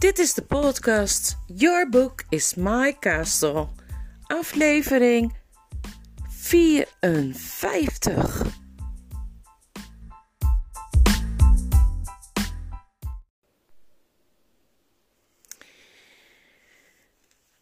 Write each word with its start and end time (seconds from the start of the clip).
Dit 0.00 0.18
is 0.18 0.34
de 0.34 0.42
podcast 0.42 1.38
Your 1.46 1.88
Book 1.88 2.24
is 2.28 2.54
My 2.54 2.96
Castle, 2.98 3.68
aflevering 4.22 5.36
54. 6.28 8.42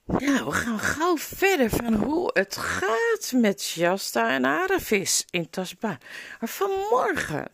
Nou, 0.05 0.45
we 0.45 0.53
gaan 0.53 0.79
gauw 0.79 1.17
verder 1.17 1.71
van 1.71 1.95
hoe 1.95 2.31
het 2.33 2.57
gaat 2.57 3.33
met 3.35 3.63
Shasta 3.63 4.31
en 4.31 4.45
Aravis 4.45 5.27
in 5.31 5.51
Tasba. 5.51 5.99
Maar 6.41 6.49
vanmorgen, 6.49 7.53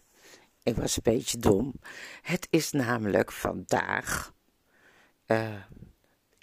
ik 0.62 0.76
was 0.76 0.96
een 0.96 1.02
beetje 1.02 1.38
dom. 1.38 1.74
Het 2.22 2.46
is 2.50 2.70
namelijk 2.70 3.32
vandaag 3.32 4.33
uh, 5.26 5.48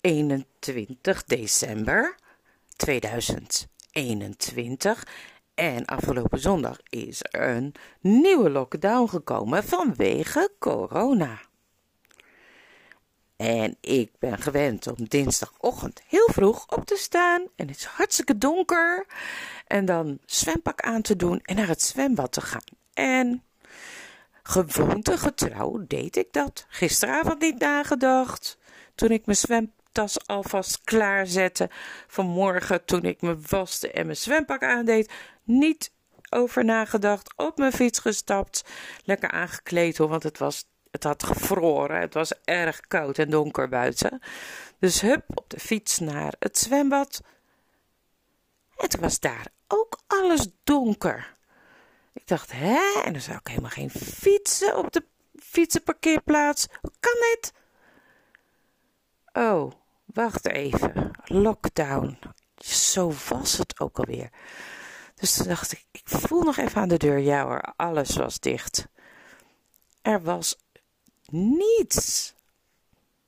21 0.01 1.23
december 1.23 2.15
2021. 2.75 5.07
En 5.53 5.85
afgelopen 5.85 6.39
zondag 6.39 6.77
is 6.89 7.19
er 7.21 7.49
een 7.49 7.73
nieuwe 7.99 8.49
lockdown 8.49 9.09
gekomen 9.09 9.63
vanwege 9.63 10.51
corona. 10.59 11.39
En 13.35 13.77
ik 13.79 14.11
ben 14.19 14.37
gewend 14.37 14.87
om 14.87 15.07
dinsdagochtend 15.07 16.01
heel 16.07 16.29
vroeg 16.31 16.67
op 16.67 16.85
te 16.85 16.95
staan. 16.95 17.41
En 17.55 17.67
het 17.67 17.77
is 17.77 17.83
hartstikke 17.83 18.37
donker. 18.37 19.05
En 19.67 19.85
dan 19.85 20.19
zwempak 20.25 20.81
aan 20.81 21.01
te 21.01 21.15
doen 21.15 21.39
en 21.43 21.55
naar 21.55 21.67
het 21.67 21.81
zwembad 21.81 22.31
te 22.31 22.41
gaan. 22.41 22.77
En 22.93 23.43
gewoontegetrouw 24.43 25.83
deed 25.87 26.17
ik 26.17 26.27
dat. 26.31 26.65
Gisteravond 26.69 27.39
niet 27.39 27.59
nagedacht. 27.59 28.57
Toen 29.01 29.11
ik 29.11 29.25
mijn 29.25 29.37
zwemtas 29.37 30.27
alvast 30.27 30.81
klaarzette. 30.83 31.69
Vanmorgen 32.07 32.85
toen 32.85 33.03
ik 33.03 33.21
me 33.21 33.37
waste 33.49 33.91
en 33.91 34.05
mijn 34.05 34.17
zwempak 34.17 34.63
aandeed. 34.63 35.11
Niet 35.43 35.91
over 36.29 36.65
nagedacht. 36.65 37.33
Op 37.35 37.57
mijn 37.57 37.71
fiets 37.71 37.99
gestapt. 37.99 38.63
Lekker 39.03 39.31
aangekleed 39.31 39.97
hoor, 39.97 40.07
want 40.07 40.23
het 40.23 40.37
was 40.37 40.65
het 40.91 41.03
had 41.03 41.23
gevroren. 41.23 41.99
Het 41.99 42.13
was 42.13 42.33
erg 42.43 42.79
koud 42.87 43.17
en 43.17 43.29
donker 43.29 43.69
buiten. 43.69 44.19
Dus 44.79 45.01
hup 45.01 45.23
op 45.33 45.49
de 45.49 45.59
fiets 45.59 45.99
naar 45.99 46.33
het 46.39 46.57
zwembad. 46.57 47.21
Toen 48.75 49.01
was 49.01 49.19
daar 49.19 49.47
ook 49.67 49.99
alles 50.07 50.47
donker. 50.63 51.35
Ik 52.13 52.27
dacht, 52.27 52.51
hè? 52.51 53.01
En 53.03 53.11
dan 53.11 53.21
zou 53.21 53.37
ik 53.37 53.47
helemaal 53.47 53.69
geen 53.69 53.91
fietsen 53.91 54.77
op 54.77 54.91
de 54.91 55.03
fietsenparkeerplaats. 55.39 56.67
Hoe 56.81 56.93
kan 56.99 57.15
dit? 57.33 57.59
Oh, 59.33 59.71
wacht 60.05 60.47
even. 60.47 61.11
Lockdown. 61.23 62.17
Zo 62.57 63.13
was 63.29 63.57
het 63.57 63.79
ook 63.79 63.99
alweer. 63.99 64.29
Dus 65.15 65.33
toen 65.33 65.47
dacht 65.47 65.71
ik, 65.71 65.85
ik 65.91 66.01
voel 66.03 66.41
nog 66.41 66.57
even 66.57 66.81
aan 66.81 66.87
de 66.87 66.97
deur. 66.97 67.17
Ja 67.17 67.43
hoor, 67.43 67.73
alles 67.75 68.15
was 68.15 68.39
dicht. 68.39 68.87
Er 70.01 70.21
was 70.21 70.57
niets. 71.25 72.33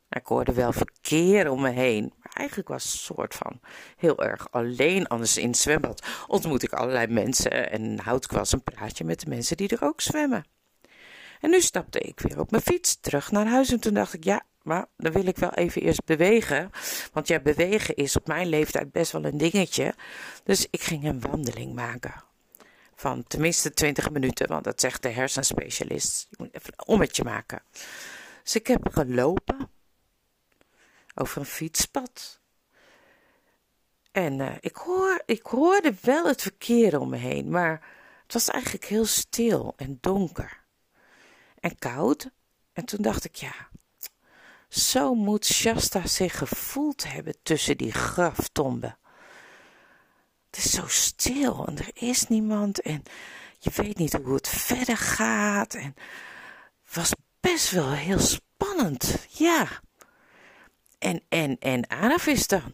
Ik 0.10 0.26
hoorde 0.26 0.54
wel 0.54 0.74
verkeer 0.74 1.50
om 1.50 1.62
me 1.62 1.70
heen, 1.70 2.14
maar 2.18 2.32
eigenlijk 2.34 2.70
was 2.70 2.84
het 2.84 3.02
soort 3.02 3.36
van 3.36 3.60
heel 3.98 4.24
erg 4.24 4.52
alleen. 4.52 5.08
Anders 5.08 5.38
in 5.38 5.48
het 5.48 5.58
zwembad 5.58 6.06
ontmoet 6.28 6.64
ik 6.64 6.74
allerlei 6.74 7.08
mensen 7.08 7.72
en 7.72 8.00
houd 8.00 8.24
ik 8.24 8.32
wel 8.32 8.40
eens 8.40 8.52
een 8.52 8.64
praatje 8.64 9.04
met 9.04 9.20
de 9.20 9.30
mensen 9.30 9.58
die 9.58 9.70
er 9.70 9.84
ook 9.84 10.02
zwemmen. 10.02 10.46
En 11.40 11.50
nu 11.50 11.62
stapte 11.62 12.00
ik 12.00 12.20
weer 12.20 12.40
op 12.40 12.52
mijn 12.52 12.64
fiets 12.64 13.00
terug 13.00 13.32
naar 13.32 13.48
huis 13.48 13.72
en 13.72 13.80
toen 13.80 13.94
dacht 13.94 14.14
ik, 14.14 14.24
ja, 14.24 14.44
maar 14.64 14.86
dan 14.98 15.12
wil 15.12 15.26
ik 15.26 15.38
wel 15.38 15.54
even 15.54 15.82
eerst 15.82 16.06
bewegen. 16.06 16.70
Want 17.14 17.28
ja, 17.28 17.40
bewegen 17.40 17.96
is 17.96 18.16
op 18.16 18.28
mijn 18.28 18.48
leeftijd 18.48 18.92
best 18.92 19.12
wel 19.12 19.26
een 19.26 19.38
dingetje. 19.38 19.94
Dus 20.44 20.68
ik 20.70 20.82
ging 20.82 21.04
een 21.04 21.22
wandeling 21.22 21.74
maken 21.74 22.24
van 22.96 23.24
tenminste 23.28 23.74
20 23.74 24.12
minuten, 24.12 24.48
want 24.48 24.64
dat 24.64 24.80
zegt 24.80 25.02
de 25.02 25.10
hersenspecialist. 25.10 26.28
Je 26.30 26.36
moet 26.38 26.56
even 26.56 26.74
een 26.76 26.88
ommetje 26.88 27.24
maken. 27.24 27.62
Dus 28.44 28.56
ik 28.56 28.68
heb 28.68 28.90
gelopen 28.92 29.70
over 31.16 31.40
een 31.40 31.46
fietspad. 31.46 32.40
En 34.12 34.40
uh, 34.40 34.52
ik, 34.60 34.76
hoor, 34.76 35.22
ik 35.26 35.46
hoorde 35.46 35.94
wel 36.02 36.26
het 36.26 36.42
verkeer 36.42 37.00
om 37.00 37.10
me 37.10 37.18
heen, 37.18 37.50
maar 37.50 37.88
het 38.24 38.34
was 38.34 38.48
eigenlijk 38.48 38.86
heel 38.86 39.06
stil 39.06 39.74
en 39.76 39.98
donker 40.02 40.64
en 41.60 41.78
koud. 41.80 42.30
En 42.74 42.86
toen 42.86 43.02
dacht 43.02 43.26
ik, 43.26 43.36
ja, 43.36 43.70
zo 44.74 45.14
moet 45.14 45.46
Shasta 45.46 46.08
zich 46.08 46.38
gevoeld 46.38 47.12
hebben 47.12 47.36
tussen 47.44 47.78
die 47.78 47.92
graftomben 47.92 48.98
het 50.56 50.66
is 50.66 50.72
zo 50.72 50.88
stil 50.88 51.66
en 51.68 51.78
er 51.78 51.90
is 51.94 52.28
niemand 52.28 52.82
en 52.82 53.04
je 53.60 53.72
weet 53.76 53.98
niet 53.98 54.14
hoe 54.14 54.34
het 54.34 54.48
verder 54.48 54.98
gaat. 54.98 55.74
En 55.74 55.96
het 56.86 56.96
was 56.96 57.12
best 57.40 57.72
wel 57.72 57.92
heel 57.92 58.20
spannend, 58.20 59.26
ja. 59.30 59.68
En, 61.00 61.22
en, 61.30 61.60
en 61.60 61.86
dan? 62.48 62.74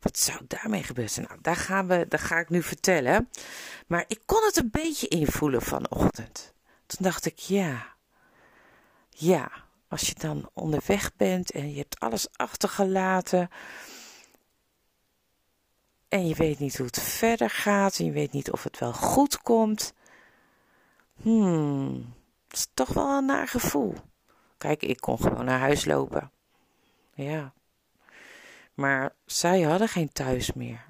Wat 0.00 0.18
zou 0.18 0.40
daarmee 0.46 0.82
gebeuren? 0.82 1.22
Nou, 1.22 1.38
daar, 1.40 1.56
gaan 1.56 1.86
we, 1.86 2.06
daar 2.08 2.20
ga 2.20 2.38
ik 2.38 2.48
nu 2.48 2.62
vertellen. 2.62 3.30
Maar 3.86 4.04
ik 4.08 4.20
kon 4.24 4.44
het 4.44 4.56
een 4.56 4.70
beetje 4.70 5.08
invoelen 5.08 5.62
vanochtend. 5.62 6.54
Toen 6.86 6.98
dacht 7.00 7.26
ik, 7.26 7.38
ja, 7.38 7.94
ja, 9.08 9.50
als 9.88 10.08
je 10.08 10.14
dan 10.14 10.50
onderweg 10.52 11.16
bent 11.16 11.50
en 11.50 11.70
je 11.70 11.78
hebt 11.78 12.00
alles 12.00 12.28
achtergelaten 12.32 13.50
en 16.08 16.26
je 16.26 16.34
weet 16.34 16.58
niet 16.58 16.76
hoe 16.76 16.86
het 16.86 17.00
verder 17.00 17.50
gaat. 17.50 17.98
En 17.98 18.04
je 18.04 18.10
weet 18.10 18.32
niet 18.32 18.50
of 18.50 18.64
het 18.64 18.78
wel 18.78 18.92
goed 18.92 19.42
komt. 19.42 19.92
Hmm, 21.22 22.14
dat 22.48 22.58
is 22.58 22.68
toch 22.74 22.88
wel 22.88 23.16
een 23.18 23.24
naar 23.24 23.48
gevoel. 23.48 23.94
Kijk, 24.58 24.82
ik 24.82 25.00
kon 25.00 25.18
gewoon 25.18 25.44
naar 25.44 25.58
huis 25.58 25.84
lopen. 25.84 26.30
Ja. 27.14 27.52
Maar 28.74 29.14
zij 29.24 29.60
hadden 29.60 29.88
geen 29.88 30.12
thuis 30.12 30.52
meer. 30.52 30.84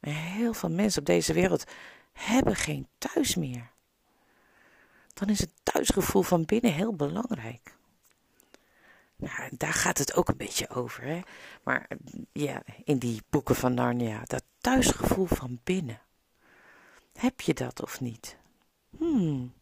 En 0.00 0.12
heel 0.12 0.54
veel 0.54 0.70
mensen 0.70 1.00
op 1.00 1.06
deze 1.06 1.32
wereld 1.32 1.64
hebben 2.12 2.56
geen 2.56 2.88
thuis 2.98 3.34
meer. 3.34 3.70
Dan 5.18 5.28
is 5.28 5.40
het 5.40 5.52
thuisgevoel 5.62 6.22
van 6.22 6.44
binnen 6.44 6.72
heel 6.72 6.94
belangrijk. 6.94 7.74
Nou, 9.16 9.50
daar 9.50 9.72
gaat 9.72 9.98
het 9.98 10.14
ook 10.14 10.28
een 10.28 10.36
beetje 10.36 10.68
over. 10.68 11.02
Hè? 11.02 11.20
Maar 11.62 11.88
ja, 12.32 12.62
in 12.84 12.98
die 12.98 13.22
boeken 13.30 13.54
van 13.54 13.74
Narnia, 13.74 14.22
dat 14.24 14.42
thuisgevoel 14.60 15.26
van 15.26 15.60
binnen. 15.64 16.00
Heb 17.12 17.40
je 17.40 17.54
dat 17.54 17.82
of 17.82 18.00
niet? 18.00 18.36
Hmm. 18.98 19.52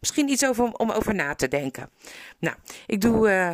Misschien 0.00 0.28
iets 0.28 0.46
over, 0.46 0.72
om 0.72 0.90
over 0.90 1.14
na 1.14 1.34
te 1.34 1.48
denken. 1.48 1.90
Nou, 2.38 2.56
ik 2.86 3.00
doe 3.00 3.28
uh, 3.30 3.52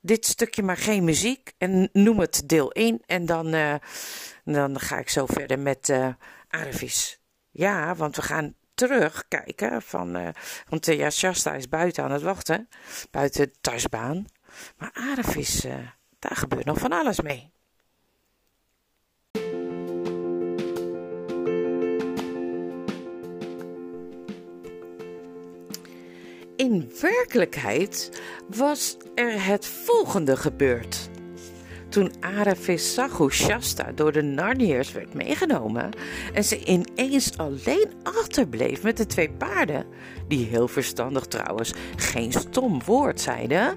dit 0.00 0.26
stukje 0.26 0.62
maar 0.62 0.76
geen 0.76 1.04
muziek 1.04 1.52
en 1.58 1.88
noem 1.92 2.18
het 2.18 2.42
deel 2.46 2.72
1. 2.72 3.00
En 3.06 3.26
dan, 3.26 3.54
uh, 3.54 3.74
dan 4.44 4.80
ga 4.80 4.98
ik 4.98 5.08
zo 5.08 5.26
verder 5.26 5.58
met 5.58 5.88
uh, 5.88 6.08
Arvis. 6.48 7.20
Ja, 7.50 7.94
want 7.94 8.16
we 8.16 8.22
gaan 8.22 8.54
terugkijken. 8.88 9.82
Van, 9.82 10.34
want 10.68 10.86
ja, 10.86 11.10
Shasta 11.10 11.54
is 11.54 11.68
buiten 11.68 12.04
aan 12.04 12.10
het 12.10 12.22
wachten. 12.22 12.68
Buiten 13.10 13.44
de 13.44 13.52
thuisbaan. 13.60 14.26
Maar 14.76 14.90
aardevis, 14.92 15.64
uh, 15.64 15.74
daar 16.18 16.36
gebeurt 16.36 16.64
nog 16.64 16.78
van 16.78 16.92
alles 16.92 17.20
mee. 17.20 17.50
In 26.56 26.92
werkelijkheid 27.00 28.20
was 28.48 28.96
er 29.14 29.44
het 29.44 29.66
volgende 29.66 30.36
gebeurd. 30.36 31.10
Toen 31.92 32.12
Aravis 32.20 32.94
zag 32.94 33.12
hoe 33.12 33.32
Shasta 33.32 33.92
door 33.94 34.12
de 34.12 34.22
Narniërs 34.22 34.92
werd 34.92 35.14
meegenomen 35.14 35.90
en 36.32 36.44
ze 36.44 36.64
ineens 36.64 37.38
alleen 37.38 37.92
achterbleef 38.02 38.82
met 38.82 38.96
de 38.96 39.06
twee 39.06 39.30
paarden, 39.30 39.86
die 40.28 40.46
heel 40.46 40.68
verstandig 40.68 41.26
trouwens 41.26 41.72
geen 41.96 42.32
stom 42.32 42.82
woord 42.84 43.20
zeiden, 43.20 43.76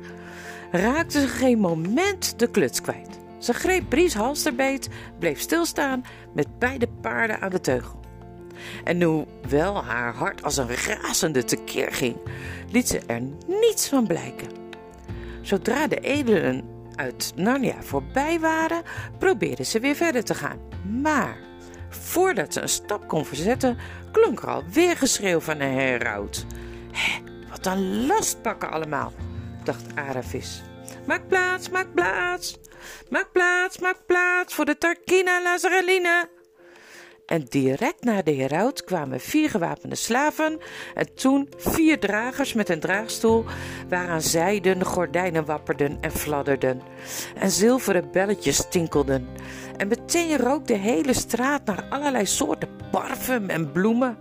raakte 0.71 1.19
ze 1.19 1.27
geen 1.27 1.59
moment 1.59 2.39
de 2.39 2.49
kluts 2.49 2.81
kwijt. 2.81 3.19
Ze 3.39 3.53
greep 3.53 3.89
Bries 3.89 4.13
halsterbeet, 4.13 4.89
bleef 5.19 5.39
stilstaan 5.39 6.03
met 6.33 6.59
beide 6.59 6.87
paarden 7.01 7.41
aan 7.41 7.51
de 7.51 7.61
teugel. 7.61 7.99
En 8.83 9.01
hoewel 9.01 9.83
haar 9.83 10.13
hart 10.13 10.43
als 10.43 10.57
een 10.57 10.75
razende 10.75 11.43
tekeer 11.43 11.91
ging, 11.91 12.15
liet 12.71 12.87
ze 12.87 12.99
er 13.07 13.21
niets 13.61 13.87
van 13.87 14.07
blijken. 14.07 14.47
Zodra 15.41 15.87
de 15.87 15.99
edelen 15.99 16.74
uit 16.95 17.31
Narnia 17.35 17.81
voorbij 17.81 18.39
waren, 18.39 18.83
probeerde 19.19 19.63
ze 19.63 19.79
weer 19.79 19.95
verder 19.95 20.23
te 20.23 20.33
gaan. 20.33 20.59
Maar 21.01 21.37
voordat 21.89 22.53
ze 22.53 22.61
een 22.61 22.69
stap 22.69 23.07
kon 23.07 23.25
verzetten, 23.25 23.77
klonk 24.11 24.41
er 24.41 24.49
alweer 24.49 24.97
geschreeuw 24.97 25.39
van 25.39 25.59
een 25.59 25.73
heraut. 25.73 26.45
Hé, 26.91 27.21
wat 27.49 27.65
een 27.65 28.05
lastpakken 28.05 28.71
allemaal, 28.71 29.13
dacht 29.63 29.95
Aravis. 29.95 30.61
Maak 31.05 31.27
plaats, 31.27 31.69
maak 31.69 31.93
plaats. 31.93 32.59
Maak 33.09 33.31
plaats, 33.31 33.79
maak 33.79 34.05
plaats 34.05 34.53
voor 34.53 34.65
de 34.65 34.77
Tarquina 34.77 35.41
Lazareline. 35.41 36.34
En 37.25 37.45
direct 37.49 38.03
na 38.03 38.21
de 38.21 38.31
heraut 38.31 38.83
kwamen 38.83 39.19
vier 39.19 39.49
gewapende 39.49 39.95
slaven 39.95 40.59
en 40.93 41.13
toen 41.15 41.49
vier 41.57 41.99
dragers 41.99 42.53
met 42.53 42.69
een 42.69 42.79
draagstoel 42.79 43.45
waaraan 43.89 44.21
zijden 44.21 44.85
gordijnen 44.85 45.45
wapperden 45.45 45.97
en 46.01 46.11
fladderden 46.11 46.81
en 47.35 47.51
zilveren 47.51 48.11
belletjes 48.11 48.65
tinkelden. 48.69 49.27
En 49.77 49.87
meteen 49.87 50.37
rook 50.37 50.67
de 50.67 50.77
hele 50.77 51.13
straat 51.13 51.65
naar 51.65 51.85
allerlei 51.89 52.25
soorten 52.25 52.69
parfum 52.91 53.49
en 53.49 53.71
bloemen. 53.71 54.17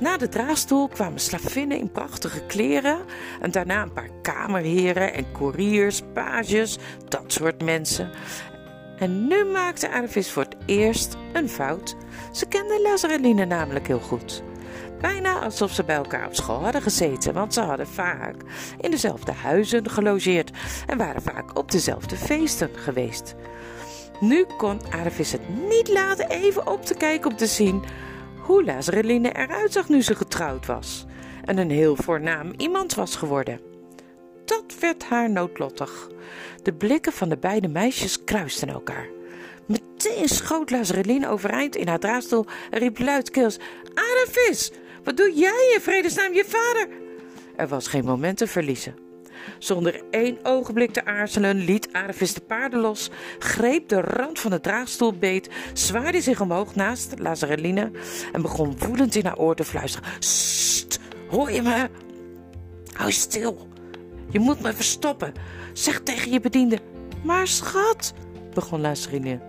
Na 0.00 0.16
de 0.16 0.28
draagstoel 0.28 0.88
kwamen 0.88 1.20
slavinnen 1.20 1.78
in 1.78 1.92
prachtige 1.92 2.46
kleren 2.46 2.98
en 3.40 3.50
daarna 3.50 3.82
een 3.82 3.92
paar 3.92 4.10
kamerheren 4.22 5.14
en 5.14 5.32
koeriers, 5.32 6.02
pages, 6.14 6.78
dat 7.08 7.24
soort 7.26 7.62
mensen. 7.62 8.10
En 9.00 9.26
nu 9.26 9.44
maakte 9.44 9.90
Arvis 9.90 10.30
voor 10.30 10.42
het 10.42 10.56
eerst 10.66 11.16
een 11.32 11.48
fout. 11.48 11.96
Ze 12.32 12.46
kende 12.46 12.80
Lazareline 12.82 13.44
namelijk 13.44 13.86
heel 13.86 14.00
goed. 14.00 14.42
Bijna 15.00 15.38
alsof 15.38 15.72
ze 15.72 15.84
bij 15.84 15.96
elkaar 15.96 16.26
op 16.26 16.34
school 16.34 16.62
hadden 16.62 16.82
gezeten, 16.82 17.32
want 17.32 17.54
ze 17.54 17.60
hadden 17.60 17.86
vaak 17.86 18.34
in 18.80 18.90
dezelfde 18.90 19.32
huizen 19.32 19.90
gelogeerd 19.90 20.50
en 20.86 20.98
waren 20.98 21.22
vaak 21.22 21.58
op 21.58 21.70
dezelfde 21.70 22.16
feesten 22.16 22.70
geweest. 22.74 23.34
Nu 24.20 24.44
kon 24.56 24.80
Arvis 24.90 25.32
het 25.32 25.48
niet 25.68 25.88
laten 25.88 26.28
even 26.28 26.66
op 26.66 26.84
te 26.84 26.94
kijken 26.94 27.30
om 27.30 27.36
te 27.36 27.46
zien 27.46 27.82
hoe 28.40 28.64
Lazareline 28.64 29.32
eruit 29.32 29.72
zag 29.72 29.88
nu 29.88 30.02
ze 30.02 30.14
getrouwd 30.14 30.66
was 30.66 31.06
en 31.44 31.58
een 31.58 31.70
heel 31.70 31.96
voornaam 31.96 32.52
iemand 32.56 32.94
was 32.94 33.16
geworden. 33.16 33.69
Dat 34.44 34.74
werd 34.80 35.04
haar 35.04 35.30
noodlottig. 35.30 36.08
De 36.62 36.72
blikken 36.72 37.12
van 37.12 37.28
de 37.28 37.38
beide 37.38 37.68
meisjes 37.68 38.24
kruisten 38.24 38.68
elkaar. 38.68 39.08
Meteen 39.66 40.28
schoot 40.28 40.70
Lazareline 40.70 41.28
overeind 41.28 41.76
in 41.76 41.88
haar 41.88 41.98
draadstoel 41.98 42.46
en 42.70 42.78
riep 42.78 42.98
luidkeels: 42.98 43.58
Aravis, 43.94 44.72
wat 45.04 45.16
doe 45.16 45.32
jij 45.34 45.72
in 45.74 45.80
vredesnaam 45.80 46.32
je 46.32 46.44
vader? 46.44 46.88
Er 47.56 47.68
was 47.68 47.88
geen 47.88 48.04
moment 48.04 48.36
te 48.36 48.46
verliezen. 48.46 48.94
Zonder 49.58 50.02
één 50.10 50.38
ogenblik 50.42 50.90
te 50.90 51.04
aarzelen 51.04 51.56
liet 51.56 51.92
Aravis 51.92 52.34
de 52.34 52.40
paarden 52.40 52.80
los, 52.80 53.10
greep 53.38 53.88
de 53.88 54.00
rand 54.00 54.38
van 54.38 54.50
de 54.50 54.60
draagstoel 54.60 55.12
beet, 55.12 55.50
zwaaide 55.72 56.20
zich 56.20 56.40
omhoog 56.40 56.74
naast 56.74 57.18
Lazareline 57.18 57.90
en 58.32 58.42
begon 58.42 58.78
woedend 58.78 59.14
in 59.14 59.24
haar 59.24 59.38
oor 59.38 59.54
te 59.54 59.64
fluisteren. 59.64 60.08
Sst, 60.18 61.00
hoor 61.28 61.52
je 61.52 61.62
me? 61.62 61.88
Hou 62.92 63.12
stil. 63.12 63.69
Je 64.30 64.38
moet 64.38 64.60
me 64.60 64.72
verstoppen. 64.72 65.32
Zeg 65.72 66.00
tegen 66.00 66.32
je 66.32 66.40
bediende. 66.40 66.78
Maar 67.22 67.46
schat, 67.46 68.12
begon 68.54 68.80
Lazareline. 68.80 69.40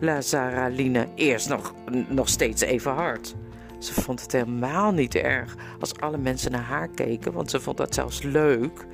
Lazaraline 0.00 1.08
eerst 1.14 1.48
nog, 1.48 1.74
nog 2.08 2.28
steeds 2.28 2.62
even 2.62 2.92
hard. 2.92 3.34
Ze 3.78 3.94
vond 3.94 4.20
het 4.20 4.32
helemaal 4.32 4.92
niet 4.92 5.14
erg 5.14 5.56
als 5.80 5.94
alle 6.00 6.18
mensen 6.18 6.50
naar 6.52 6.62
haar 6.62 6.88
keken, 6.88 7.32
want 7.32 7.50
ze 7.50 7.60
vond 7.60 7.76
dat 7.76 7.94
zelfs 7.94 8.22
leuk. 8.22 8.86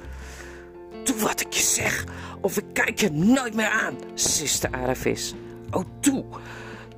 Doe 1.05 1.17
wat 1.17 1.40
ik 1.40 1.52
je 1.52 1.62
zeg, 1.62 2.05
of 2.40 2.56
ik 2.56 2.64
kijk 2.73 3.00
je 3.00 3.11
nooit 3.11 3.55
meer 3.55 3.69
aan, 3.69 3.94
siste 4.14 4.73
Aravis. 4.73 5.35
Oh, 5.70 5.85
doe. 6.00 6.25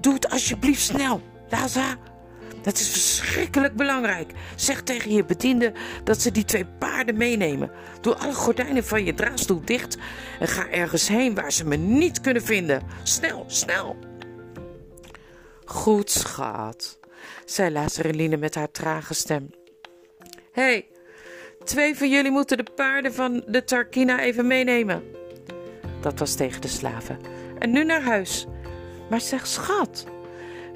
Doe 0.00 0.14
het 0.14 0.30
alsjeblieft 0.30 0.82
snel, 0.82 1.20
Laza. 1.50 1.96
Dat 2.62 2.74
is 2.74 2.88
verschrikkelijk 2.88 3.76
belangrijk. 3.76 4.32
Zeg 4.56 4.82
tegen 4.82 5.12
je 5.12 5.24
bediende 5.24 5.72
dat 6.04 6.20
ze 6.20 6.30
die 6.30 6.44
twee 6.44 6.66
paarden 6.78 7.16
meenemen. 7.16 7.70
Doe 8.00 8.14
alle 8.14 8.34
gordijnen 8.34 8.84
van 8.84 9.04
je 9.04 9.14
draadstoel 9.14 9.62
dicht 9.64 9.96
en 10.40 10.48
ga 10.48 10.68
ergens 10.68 11.08
heen 11.08 11.34
waar 11.34 11.52
ze 11.52 11.66
me 11.66 11.76
niet 11.76 12.20
kunnen 12.20 12.42
vinden. 12.42 12.82
Snel, 13.02 13.44
snel. 13.46 13.96
Goed, 15.64 16.10
schat, 16.10 16.98
zei 17.44 17.70
Lazareline 17.70 18.36
met 18.36 18.54
haar 18.54 18.70
trage 18.70 19.14
stem. 19.14 19.50
Hé, 20.52 20.62
hey, 20.62 20.86
twee 21.64 21.96
van 21.96 22.10
jullie 22.10 22.30
moeten 22.30 22.56
de 22.56 22.66
paarden 22.74 23.14
van 23.14 23.42
de 23.46 23.64
Tarkina 23.64 24.20
even 24.20 24.46
meenemen. 24.46 25.02
Dat 26.00 26.18
was 26.18 26.34
tegen 26.34 26.60
de 26.60 26.68
slaven. 26.68 27.18
En 27.58 27.70
nu 27.70 27.84
naar 27.84 28.02
huis. 28.02 28.46
Maar 29.10 29.20
zeg, 29.20 29.46
schat, 29.46 30.04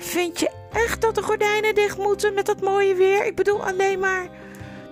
vind 0.04 0.40
je 0.40 0.50
echt 0.72 1.00
dat 1.00 1.14
de 1.14 1.22
gordijnen 1.22 1.74
dicht 1.74 1.98
moeten 1.98 2.34
met 2.34 2.46
dat 2.46 2.60
mooie 2.60 2.94
weer? 2.94 3.26
Ik 3.26 3.36
bedoel 3.36 3.66
alleen 3.66 3.98
maar. 3.98 4.28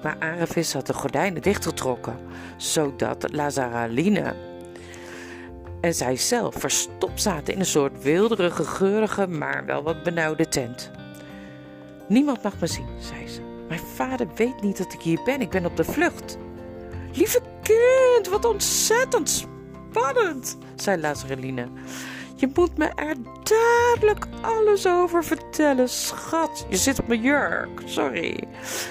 Maar 0.02 0.16
Aravis 0.18 0.72
had 0.72 0.86
de 0.86 0.94
gordijnen 0.94 1.42
dichtgetrokken, 1.42 2.18
zodat 2.56 3.32
Lazareline 3.32 4.34
en 5.82 5.94
zij 5.94 6.16
zelf 6.16 6.54
verstopt 6.58 7.22
zaten 7.22 7.54
in 7.54 7.60
een 7.60 7.66
soort 7.66 8.02
wilderige, 8.02 8.64
geurige, 8.64 9.26
maar 9.26 9.64
wel 9.64 9.82
wat 9.82 10.02
benauwde 10.02 10.48
tent. 10.48 10.90
Niemand 12.08 12.42
mag 12.42 12.58
me 12.60 12.66
zien, 12.66 12.86
zei 13.00 13.28
ze. 13.28 13.40
Mijn 13.68 13.80
vader 13.94 14.26
weet 14.34 14.62
niet 14.62 14.78
dat 14.78 14.92
ik 14.92 15.00
hier 15.00 15.20
ben. 15.24 15.40
Ik 15.40 15.50
ben 15.50 15.66
op 15.66 15.76
de 15.76 15.84
vlucht. 15.84 16.38
Lieve 17.12 17.40
kind, 17.62 18.28
wat 18.28 18.44
ontzettend 18.44 19.28
spannend, 19.30 20.58
zei 20.74 21.00
Lazareline. 21.00 21.68
Je 22.42 22.50
moet 22.54 22.78
me 22.78 22.84
er 22.84 23.16
dadelijk 23.42 24.26
alles 24.40 24.86
over 24.86 25.24
vertellen, 25.24 25.88
schat. 25.88 26.66
Je 26.68 26.76
zit 26.76 27.00
op 27.00 27.06
mijn 27.06 27.20
jurk, 27.20 27.82
sorry. 27.84 28.44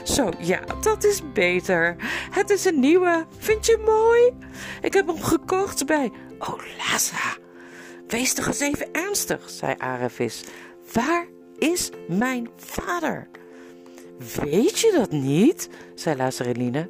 Zo, 0.03 0.29
ja, 0.39 0.59
dat 0.81 1.03
is 1.03 1.21
beter. 1.33 1.95
Het 2.31 2.49
is 2.49 2.65
een 2.65 2.79
nieuwe. 2.79 3.25
Vind 3.37 3.65
je 3.65 3.81
mooi? 3.85 4.31
Ik 4.81 4.93
heb 4.93 5.07
hem 5.07 5.21
gekocht 5.21 5.85
bij 5.85 6.11
Oh, 6.39 6.59
Laza, 6.77 7.37
wees 8.07 8.33
toch 8.33 8.47
eens 8.47 8.59
even 8.59 8.91
ernstig, 8.91 9.49
zei 9.49 9.75
Aravis. 9.77 10.43
Waar 10.93 11.25
is 11.57 11.89
mijn 12.07 12.49
vader? 12.55 13.27
Weet 14.41 14.79
je 14.79 14.91
dat 14.91 15.11
niet? 15.11 15.69
zei 15.95 16.15
Lazareline. 16.15 16.89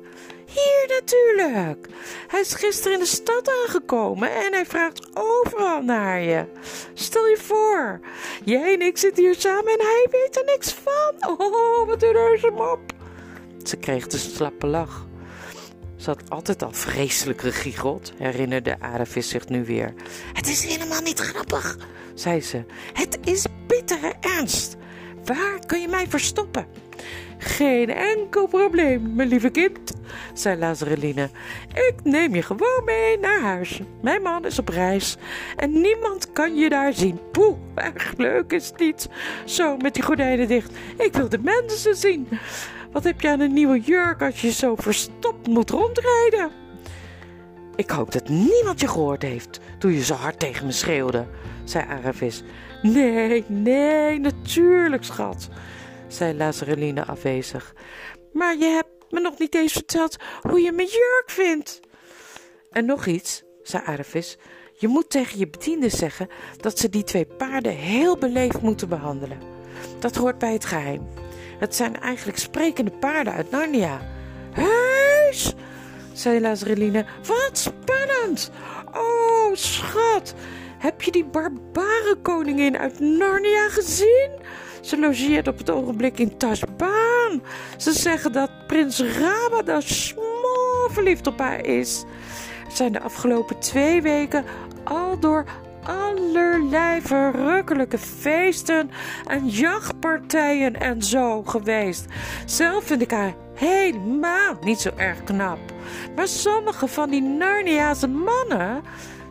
Hier 0.53 0.85
natuurlijk. 0.87 1.87
Hij 2.27 2.39
is 2.39 2.53
gisteren 2.53 2.93
in 2.93 2.99
de 2.99 3.05
stad 3.05 3.49
aangekomen 3.49 4.31
en 4.35 4.53
hij 4.53 4.65
vraagt 4.65 5.09
overal 5.13 5.81
naar 5.81 6.21
je. 6.21 6.45
Stel 6.93 7.27
je 7.27 7.37
voor, 7.37 7.99
jij 8.43 8.73
en 8.73 8.81
ik 8.81 8.97
zitten 8.97 9.23
hier 9.23 9.35
samen 9.35 9.73
en 9.73 9.79
hij 9.79 10.07
weet 10.11 10.37
er 10.37 10.45
niks 10.45 10.73
van. 10.73 11.37
Oh, 11.37 11.87
wat 11.87 12.03
een 12.03 12.11
reuze 12.11 12.49
mop. 12.49 12.79
Ze 13.63 13.77
kreeg 13.77 14.07
de 14.07 14.17
slappe 14.17 14.67
lach. 14.67 15.05
Ze 15.95 16.09
had 16.09 16.29
altijd 16.29 16.63
al 16.63 16.71
vreselijk 16.71 17.41
gegiegeld, 17.41 18.11
herinnerde 18.17 18.79
Aravis 18.79 19.29
zich 19.29 19.47
nu 19.47 19.65
weer. 19.65 19.93
Het 20.33 20.47
is 20.47 20.63
helemaal 20.63 21.01
niet 21.01 21.19
grappig, 21.19 21.77
zei 22.13 22.41
ze. 22.41 22.63
Het 22.93 23.17
is 23.23 23.45
bittere 23.67 24.13
ernst. 24.19 24.75
Waar 25.25 25.59
kun 25.65 25.81
je 25.81 25.87
mij 25.87 26.07
verstoppen? 26.07 26.67
Geen 27.43 27.89
enkel 27.89 28.47
probleem, 28.47 29.15
mijn 29.15 29.27
lieve 29.27 29.49
kind, 29.49 29.93
zei 30.33 30.59
Lazareline. 30.59 31.29
Ik 31.73 31.93
neem 32.03 32.35
je 32.35 32.41
gewoon 32.41 32.81
mee 32.85 33.19
naar 33.19 33.39
huis. 33.41 33.81
Mijn 34.01 34.21
man 34.21 34.45
is 34.45 34.59
op 34.59 34.69
reis 34.69 35.17
en 35.55 35.81
niemand 35.81 36.31
kan 36.31 36.55
je 36.55 36.69
daar 36.69 36.93
zien. 36.93 37.19
Poeh, 37.31 37.57
erg 37.75 38.13
leuk 38.17 38.51
is 38.51 38.67
het 38.67 38.79
niet. 38.79 39.09
Zo, 39.45 39.77
met 39.77 39.93
die 39.93 40.03
gordijnen 40.03 40.47
dicht. 40.47 40.71
Ik 40.97 41.13
wil 41.13 41.29
de 41.29 41.39
mensen 41.39 41.95
zien. 41.95 42.27
Wat 42.91 43.03
heb 43.03 43.21
je 43.21 43.29
aan 43.29 43.39
een 43.39 43.53
nieuwe 43.53 43.79
jurk 43.79 44.21
als 44.21 44.41
je 44.41 44.51
zo 44.51 44.75
verstopt 44.75 45.47
moet 45.47 45.69
rondrijden? 45.69 46.49
Ik 47.75 47.89
hoop 47.89 48.11
dat 48.11 48.29
niemand 48.29 48.79
je 48.79 48.87
gehoord 48.87 49.21
heeft 49.21 49.59
toen 49.77 49.91
je 49.91 50.03
zo 50.03 50.13
hard 50.13 50.39
tegen 50.39 50.65
me 50.65 50.71
schreeuwde, 50.71 51.25
zei 51.63 51.85
Aravis. 51.89 52.43
Nee, 52.81 53.43
nee, 53.47 54.19
natuurlijk, 54.19 55.03
schat, 55.03 55.49
zei 56.13 56.37
Lazareline 56.37 57.05
afwezig. 57.05 57.73
Maar 58.33 58.57
je 58.57 58.65
hebt 58.65 59.11
me 59.11 59.19
nog 59.19 59.39
niet 59.39 59.55
eens 59.55 59.73
verteld 59.73 60.17
hoe 60.41 60.61
je 60.61 60.71
mijn 60.71 60.87
jurk 60.87 61.23
vindt. 61.25 61.79
En 62.71 62.85
nog 62.85 63.05
iets, 63.05 63.43
zei 63.63 63.83
Aravis. 63.85 64.37
Je 64.73 64.87
moet 64.87 65.09
tegen 65.09 65.39
je 65.39 65.47
bediende 65.47 65.89
zeggen 65.89 66.27
dat 66.57 66.79
ze 66.79 66.89
die 66.89 67.03
twee 67.03 67.25
paarden 67.25 67.75
heel 67.75 68.17
beleefd 68.17 68.61
moeten 68.61 68.89
behandelen. 68.89 69.37
Dat 69.99 70.15
hoort 70.15 70.37
bij 70.37 70.53
het 70.53 70.65
geheim. 70.65 71.07
Het 71.59 71.75
zijn 71.75 71.99
eigenlijk 71.99 72.37
sprekende 72.37 72.91
paarden 72.91 73.33
uit 73.33 73.51
Narnia. 73.51 74.01
Heus, 74.51 75.53
zei 76.13 76.39
Lazareline. 76.39 77.05
Wat 77.27 77.57
spannend. 77.57 78.51
Oh, 78.93 79.53
schat, 79.53 80.33
heb 80.77 81.01
je 81.01 81.11
die 81.11 81.25
koningin 82.21 82.77
uit 82.77 82.99
Narnia 82.99 83.69
gezien? 83.69 84.29
Ze 84.81 84.99
logeert 84.99 85.47
op 85.47 85.57
het 85.57 85.69
ogenblik 85.69 86.19
in 86.19 86.37
Tasbaan. 86.37 87.41
Ze 87.77 87.91
zeggen 87.91 88.31
dat 88.31 88.67
prins 88.67 89.01
Rabada 89.01 89.79
smoor 89.81 90.89
verliefd 90.91 91.27
op 91.27 91.39
haar 91.39 91.65
is. 91.65 92.03
Er 92.65 92.75
zijn 92.75 92.91
de 92.91 93.01
afgelopen 93.01 93.59
twee 93.59 94.01
weken 94.01 94.45
al 94.83 95.19
door 95.19 95.45
allerlei 95.83 97.01
verrukkelijke 97.01 97.97
feesten 97.97 98.91
en 99.27 99.47
jachtpartijen 99.47 100.79
en 100.79 101.01
zo 101.01 101.43
geweest. 101.43 102.05
Zelf 102.45 102.83
vind 102.83 103.01
ik 103.01 103.11
haar 103.11 103.33
helemaal 103.55 104.57
niet 104.61 104.79
zo 104.79 104.89
erg 104.95 105.23
knap. 105.23 105.59
Maar 106.15 106.27
sommige 106.27 106.87
van 106.87 107.09
die 107.09 107.21
Narniaanse 107.21 108.07
mannen 108.07 108.81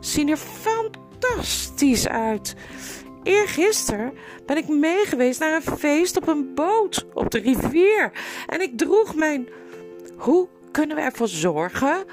zien 0.00 0.28
er 0.28 0.36
fantastisch 0.36 2.08
uit. 2.08 2.54
Eergisteren 3.22 4.12
ben 4.46 4.56
ik 4.56 4.68
meegeweest 4.68 5.40
naar 5.40 5.54
een 5.54 5.78
feest 5.78 6.16
op 6.16 6.28
een 6.28 6.54
boot 6.54 7.06
op 7.14 7.30
de 7.30 7.38
rivier. 7.38 8.12
En 8.46 8.60
ik 8.60 8.78
droeg 8.78 9.14
mijn. 9.14 9.48
Hoe 10.16 10.48
kunnen 10.70 10.96
we 10.96 11.02
ervoor 11.02 11.28
zorgen 11.28 12.04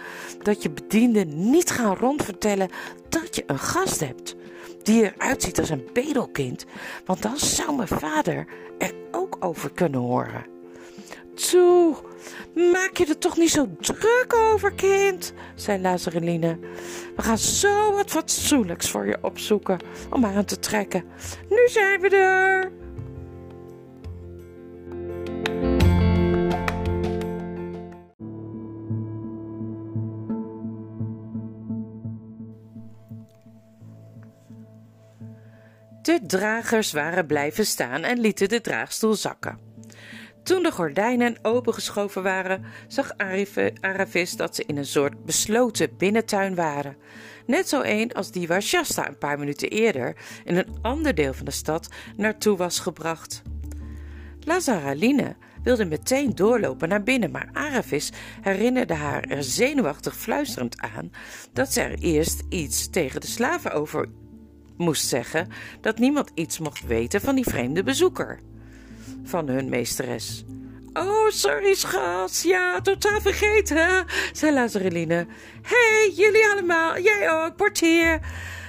dat 0.44 0.64
je 0.64 0.70
bedienden 0.70 1.50
niet 1.50 1.72
gaan 1.72 1.96
rondvertellen 1.96 2.70
dat 3.10 3.36
je 3.36 3.44
een 3.46 3.60
gast 3.60 4.00
hebt 4.00 4.36
die 4.84 5.04
eruit 5.04 5.44
ziet 5.44 5.60
als 5.60 5.70
een 5.70 5.90
bedelkind? 5.94 6.66
Want 7.06 7.22
dan 7.22 7.38
zou 7.38 7.76
mijn 7.76 7.88
vader 7.88 8.48
er 8.78 8.94
ook 9.12 9.38
over 9.40 9.72
kunnen 9.72 10.00
horen. 10.00 10.57
Maak 12.72 12.98
je 12.98 13.06
er 13.06 13.18
toch 13.18 13.38
niet 13.38 13.50
zo 13.50 13.68
druk 13.80 14.34
over, 14.36 14.74
kind, 14.74 15.34
zei 15.56 15.82
Lazareline. 15.82 16.60
We 17.16 17.22
gaan 17.22 17.38
zo 17.38 17.92
wat 17.94 18.10
fatsoenlijks 18.10 18.90
voor 18.90 19.08
je 19.08 19.18
opzoeken 19.22 19.80
om 20.10 20.26
aan 20.26 20.46
te 20.46 20.60
trekken. 20.60 21.04
Nu 21.50 21.68
zijn 21.68 22.02
we 22.02 22.10
er. 22.10 22.72
De 36.02 36.20
dragers 36.28 36.92
waren 36.92 37.26
blijven 37.26 37.66
staan 37.66 38.04
en 38.04 38.20
lieten 38.20 38.50
de 38.50 38.62
draagstoel 38.62 39.14
zakken. 39.14 39.67
Toen 40.48 40.64
de 40.64 40.72
gordijnen 40.72 41.38
opengeschoven 41.42 42.24
waren, 42.24 42.64
zag 42.88 43.12
Aravis 43.82 44.36
dat 44.36 44.56
ze 44.56 44.64
in 44.66 44.78
een 44.78 44.86
soort 44.86 45.26
besloten 45.26 45.98
binnentuin 45.98 46.56
waren. 46.56 46.98
Net 47.46 47.70
zo 47.70 47.82
een 47.84 48.14
als 48.14 48.32
die 48.32 48.48
waar 48.48 48.62
Shasta 48.62 49.08
een 49.08 49.18
paar 49.18 49.40
minuten 49.40 49.70
eerder 49.70 50.16
in 50.44 50.58
een 50.58 50.78
ander 50.82 51.16
deel 51.16 51.34
van 51.34 51.46
de 51.46 51.52
stad 51.52 51.90
naartoe 52.16 52.58
was 52.58 52.80
gebracht. 52.80 53.42
Lazaraline 54.40 55.36
wilde 55.64 55.86
meteen 55.86 56.36
doorlopen 56.36 56.90
naar 56.90 57.04
binnen, 57.04 57.32
maar 57.32 57.50
Aravis 57.54 58.12
herinnerde 58.42 58.94
haar 58.94 59.24
er 59.24 59.44
zenuwachtig 59.44 60.16
fluisterend 60.16 60.80
aan 60.80 61.12
dat 61.54 61.74
ze 61.74 61.82
er 61.82 61.98
eerst 62.00 62.44
iets 62.50 62.90
tegen 62.90 63.22
de 63.22 63.28
slaven 63.28 63.72
over 63.72 64.10
moest 64.78 65.08
zeggen 65.08 65.50
dat 65.82 66.00
niemand 66.00 66.32
iets 66.34 66.60
mocht 66.60 66.86
weten 66.86 67.22
van 67.22 67.36
die 67.36 67.46
vreemde 67.46 67.84
bezoeker 67.84 68.40
van 69.28 69.48
hun 69.48 69.70
meesteres. 69.70 70.46
Oh, 70.94 71.30
sorry, 71.30 71.74
schat. 71.74 72.42
Ja, 72.46 72.82
totaal 72.82 73.22
vergeten, 73.22 74.06
zei 74.32 74.54
Lazareline. 74.54 75.28
Hey, 75.62 76.12
jullie 76.16 76.48
allemaal. 76.52 77.00
Jij 77.00 77.32
ook, 77.32 77.56
portier. 77.56 78.20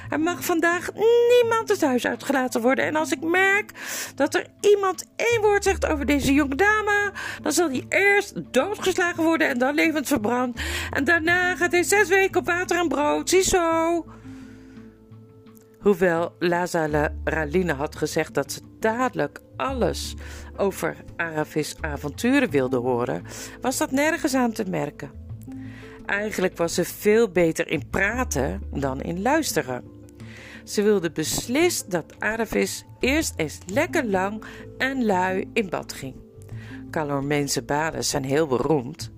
Er 0.08 0.20
mag 0.20 0.44
vandaag 0.44 0.90
niemand 1.28 1.68
het 1.68 1.80
huis 1.80 2.06
uitgelaten 2.06 2.60
worden. 2.60 2.84
En 2.84 2.96
als 2.96 3.12
ik 3.12 3.20
merk 3.20 3.72
dat 4.14 4.34
er 4.34 4.46
iemand 4.60 5.04
één 5.16 5.40
woord 5.40 5.64
zegt 5.64 5.86
over 5.86 6.06
deze 6.06 6.32
jonge 6.32 6.54
dame, 6.54 7.12
dan 7.42 7.52
zal 7.52 7.68
hij 7.68 7.84
eerst 7.88 8.52
doodgeslagen 8.52 9.24
worden 9.24 9.48
en 9.48 9.58
dan 9.58 9.74
levend 9.74 10.06
verbrand. 10.06 10.60
En 10.90 11.04
daarna 11.04 11.56
gaat 11.56 11.72
hij 11.72 11.82
zes 11.82 12.08
weken 12.08 12.40
op 12.40 12.46
water 12.46 12.78
en 12.78 12.88
brood. 12.88 13.28
Ziezo. 13.28 14.04
Hoewel 15.78 16.34
Lazala 16.38 17.14
Raline 17.24 17.72
had 17.72 17.96
gezegd 17.96 18.34
dat 18.34 18.52
ze 18.52 18.60
dadelijk 18.78 19.40
alles 19.56 20.14
over 20.58 20.96
Aravis 21.16 21.74
avonturen 21.80 22.50
wilde 22.50 22.76
horen, 22.76 23.24
was 23.60 23.76
dat 23.76 23.90
nergens 23.90 24.34
aan 24.34 24.52
te 24.52 24.64
merken. 24.64 25.10
Eigenlijk 26.06 26.56
was 26.56 26.74
ze 26.74 26.84
veel 26.84 27.28
beter 27.30 27.68
in 27.68 27.88
praten 27.90 28.62
dan 28.72 29.00
in 29.00 29.22
luisteren. 29.22 29.84
Ze 30.64 30.82
wilde 30.82 31.10
beslist 31.10 31.90
dat 31.90 32.14
Aravis 32.18 32.84
eerst 33.00 33.32
eens 33.36 33.58
lekker 33.66 34.04
lang 34.06 34.44
en 34.78 35.04
lui 35.04 35.50
in 35.52 35.68
bad 35.68 35.92
ging. 35.92 36.14
Calormeense 36.90 37.62
baden 37.62 38.04
zijn 38.04 38.24
heel 38.24 38.46
beroemd. 38.46 39.10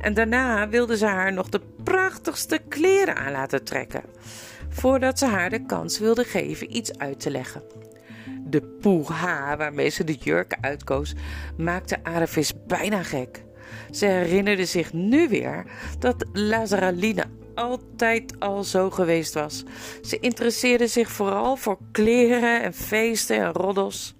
En 0.00 0.14
daarna 0.14 0.68
wilde 0.68 0.96
ze 0.96 1.06
haar 1.06 1.32
nog 1.32 1.48
de 1.48 1.60
prachtigste 1.84 2.60
kleren 2.68 3.16
aan 3.16 3.32
laten 3.32 3.64
trekken 3.64 4.02
voordat 4.74 5.18
ze 5.18 5.26
haar 5.26 5.50
de 5.50 5.66
kans 5.66 5.98
wilde 5.98 6.24
geven 6.24 6.76
iets 6.76 6.98
uit 6.98 7.20
te 7.20 7.30
leggen. 7.30 7.62
De 8.44 8.62
poeha 8.80 9.56
waarmee 9.56 9.88
ze 9.88 10.04
de 10.04 10.14
jurken 10.14 10.58
uitkoos 10.60 11.14
maakte 11.56 12.04
Aravis 12.04 12.52
bijna 12.66 13.02
gek. 13.02 13.44
Ze 13.90 14.06
herinnerde 14.06 14.64
zich 14.64 14.92
nu 14.92 15.28
weer 15.28 15.64
dat 15.98 16.24
Lazaraline 16.32 17.24
altijd 17.54 18.40
al 18.40 18.64
zo 18.64 18.90
geweest 18.90 19.34
was. 19.34 19.64
Ze 20.02 20.18
interesseerde 20.18 20.86
zich 20.86 21.10
vooral 21.10 21.56
voor 21.56 21.78
kleren 21.92 22.62
en 22.62 22.74
feesten 22.74 23.36
en 23.36 23.52
roddels. 23.52 24.14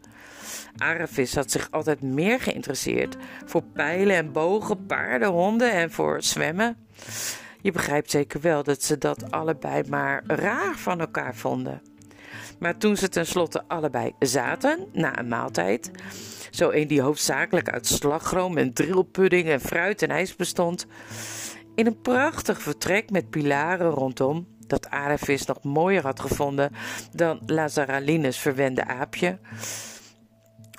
Aravis 0.76 1.34
had 1.34 1.50
zich 1.50 1.68
altijd 1.70 2.02
meer 2.02 2.40
geïnteresseerd 2.40 3.16
voor 3.44 3.62
pijlen 3.62 4.16
en 4.16 4.32
bogen, 4.32 4.86
paarden, 4.86 5.28
honden 5.28 5.72
en 5.72 5.90
voor 5.90 6.22
zwemmen. 6.22 6.76
Je 7.60 7.72
begrijpt 7.72 8.10
zeker 8.10 8.40
wel 8.40 8.62
dat 8.62 8.82
ze 8.82 8.98
dat 8.98 9.30
allebei 9.30 9.82
maar 9.88 10.22
raar 10.26 10.74
van 10.76 11.00
elkaar 11.00 11.34
vonden. 11.34 11.82
Maar 12.58 12.76
toen 12.76 12.96
ze 12.96 13.08
tenslotte 13.08 13.64
allebei 13.68 14.12
zaten, 14.18 14.86
na 14.92 15.18
een 15.18 15.28
maaltijd, 15.28 15.90
zo 16.50 16.70
een 16.70 16.86
die 16.86 17.00
hoofdzakelijk 17.00 17.68
uit 17.68 17.86
slagroom 17.86 18.58
en 18.58 18.72
drillpudding 18.72 19.48
en 19.48 19.60
fruit 19.60 20.02
en 20.02 20.10
ijs 20.10 20.36
bestond, 20.36 20.86
in 21.74 21.86
een 21.86 22.00
prachtig 22.00 22.62
vertrek 22.62 23.10
met 23.10 23.30
pilaren 23.30 23.90
rondom, 23.90 24.46
dat 24.66 24.90
Arevis 24.90 25.46
nog 25.46 25.62
mooier 25.62 26.02
had 26.02 26.20
gevonden 26.20 26.70
dan 27.12 27.40
Lazaralines 27.46 28.38
verwende 28.38 28.84
aapje, 28.84 29.38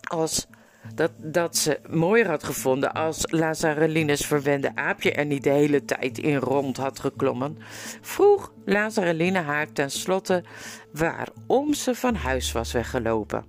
als 0.03 0.47
dat, 0.95 1.11
dat 1.17 1.57
ze 1.57 1.79
mooier 1.89 2.27
had 2.27 2.43
gevonden 2.43 2.93
als 2.93 3.25
Lazarelines 3.29 4.25
verwende 4.25 4.75
aapje 4.75 5.11
er 5.11 5.25
niet 5.25 5.43
de 5.43 5.49
hele 5.49 5.85
tijd 5.85 6.17
in 6.17 6.35
rond 6.35 6.77
had 6.77 6.99
geklommen, 6.99 7.57
vroeg 8.01 8.53
Lazareline 8.65 9.39
haar 9.39 9.71
tenslotte 9.71 10.43
waarom 10.91 11.73
ze 11.73 11.95
van 11.95 12.15
huis 12.15 12.51
was 12.51 12.71
weggelopen. 12.71 13.45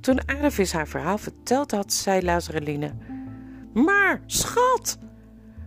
Toen 0.00 0.26
Aravis 0.26 0.72
haar 0.72 0.88
verhaal 0.88 1.18
verteld 1.18 1.70
had, 1.70 1.92
zei 1.92 2.22
Lazareline: 2.22 2.94
Maar, 3.74 4.22
schat, 4.26 4.98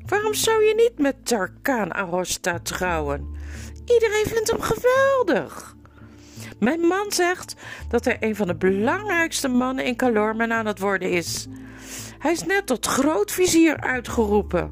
waarom 0.05 0.33
zou 0.33 0.63
je 0.63 0.75
niet 0.75 0.99
met 0.99 1.25
Tarkaan 1.25 1.91
Arosta 1.91 2.59
trouwen? 2.59 3.35
Iedereen 3.85 4.25
vindt 4.25 4.51
hem 4.51 4.61
geweldig. 4.61 5.75
Mijn 6.61 6.79
man 6.79 7.11
zegt 7.11 7.55
dat 7.87 8.05
hij 8.05 8.17
een 8.19 8.35
van 8.35 8.47
de 8.47 8.55
belangrijkste 8.55 9.47
mannen 9.47 9.85
in 9.85 9.95
Calormen 9.95 10.51
aan 10.51 10.65
het 10.65 10.79
worden 10.79 11.11
is. 11.11 11.47
Hij 12.19 12.31
is 12.31 12.43
net 12.43 12.65
tot 12.65 12.85
grootvizier 12.85 13.79
uitgeroepen. 13.79 14.71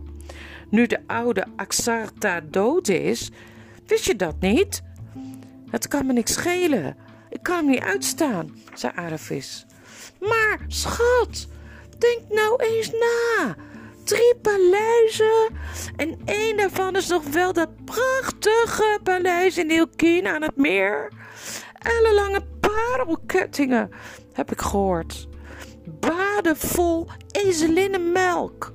Nu 0.70 0.88
de 0.88 1.00
oude 1.08 1.46
Axarta 1.56 2.42
dood 2.42 2.88
is, 2.88 3.32
wist 3.88 4.06
je 4.06 4.16
dat 4.16 4.36
niet? 4.40 4.82
Het 5.70 5.88
kan 5.88 6.06
me 6.06 6.14
niks 6.14 6.34
schelen. 6.34 6.98
Ik 7.30 7.44
kan 7.44 7.56
hem 7.56 7.66
niet 7.66 7.84
uitstaan, 7.84 8.58
zei 8.74 8.94
Aravis. 8.96 9.66
Maar, 10.20 10.60
schat, 10.68 11.48
denk 11.98 12.22
nou 12.30 12.64
eens 12.64 12.92
na. 12.92 13.56
Drie 14.04 14.36
paleizen 14.42 15.58
en 15.96 16.20
één 16.26 16.58
daarvan 16.58 16.96
is 16.96 17.08
nog 17.08 17.24
wel 17.24 17.54
dat 17.54 17.86
prachtige 17.86 19.00
paleis 19.04 19.58
in 19.58 19.72
Ilkin 19.72 20.28
aan 20.28 20.42
het 20.42 20.56
meer 20.56 21.12
ellenlange 21.80 22.42
parelkettingen, 22.60 23.90
heb 24.34 24.52
ik 24.52 24.62
gehoord. 24.62 25.28
Baden 26.00 26.58
vol 26.58 27.08
ezelinnenmelk. 27.32 28.72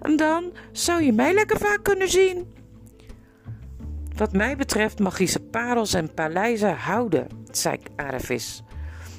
En 0.00 0.16
dan 0.16 0.52
zou 0.72 1.02
je 1.02 1.12
mij 1.12 1.34
lekker 1.34 1.58
vaak 1.58 1.82
kunnen 1.82 2.08
zien. 2.08 2.52
Wat 4.16 4.32
mij 4.32 4.56
betreft 4.56 4.98
mag 4.98 5.18
je 5.18 5.24
ze 5.24 5.40
parels 5.40 5.94
en 5.94 6.14
paleizen 6.14 6.76
houden, 6.76 7.28
zei 7.50 7.78
Aravis. 7.96 8.62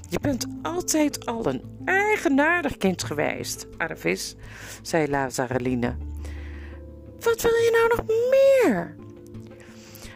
Je 0.09 0.19
bent 0.19 0.47
altijd 0.61 1.25
al 1.25 1.45
een 1.45 1.63
eigenaardig 1.85 2.77
kind 2.77 3.03
geweest, 3.03 3.67
Aravis, 3.77 4.35
zei 4.81 5.09
Lazareline. 5.09 5.95
Wat 7.19 7.41
wil 7.41 7.51
je 7.51 7.69
nou 7.71 7.87
nog 7.95 8.17
meer? 8.29 8.95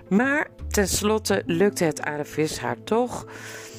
Maar 0.09 0.49
tenslotte 0.69 1.43
lukte 1.45 1.83
het 1.83 2.01
Aravis 2.01 2.59
haar 2.59 2.83
toch 2.83 3.25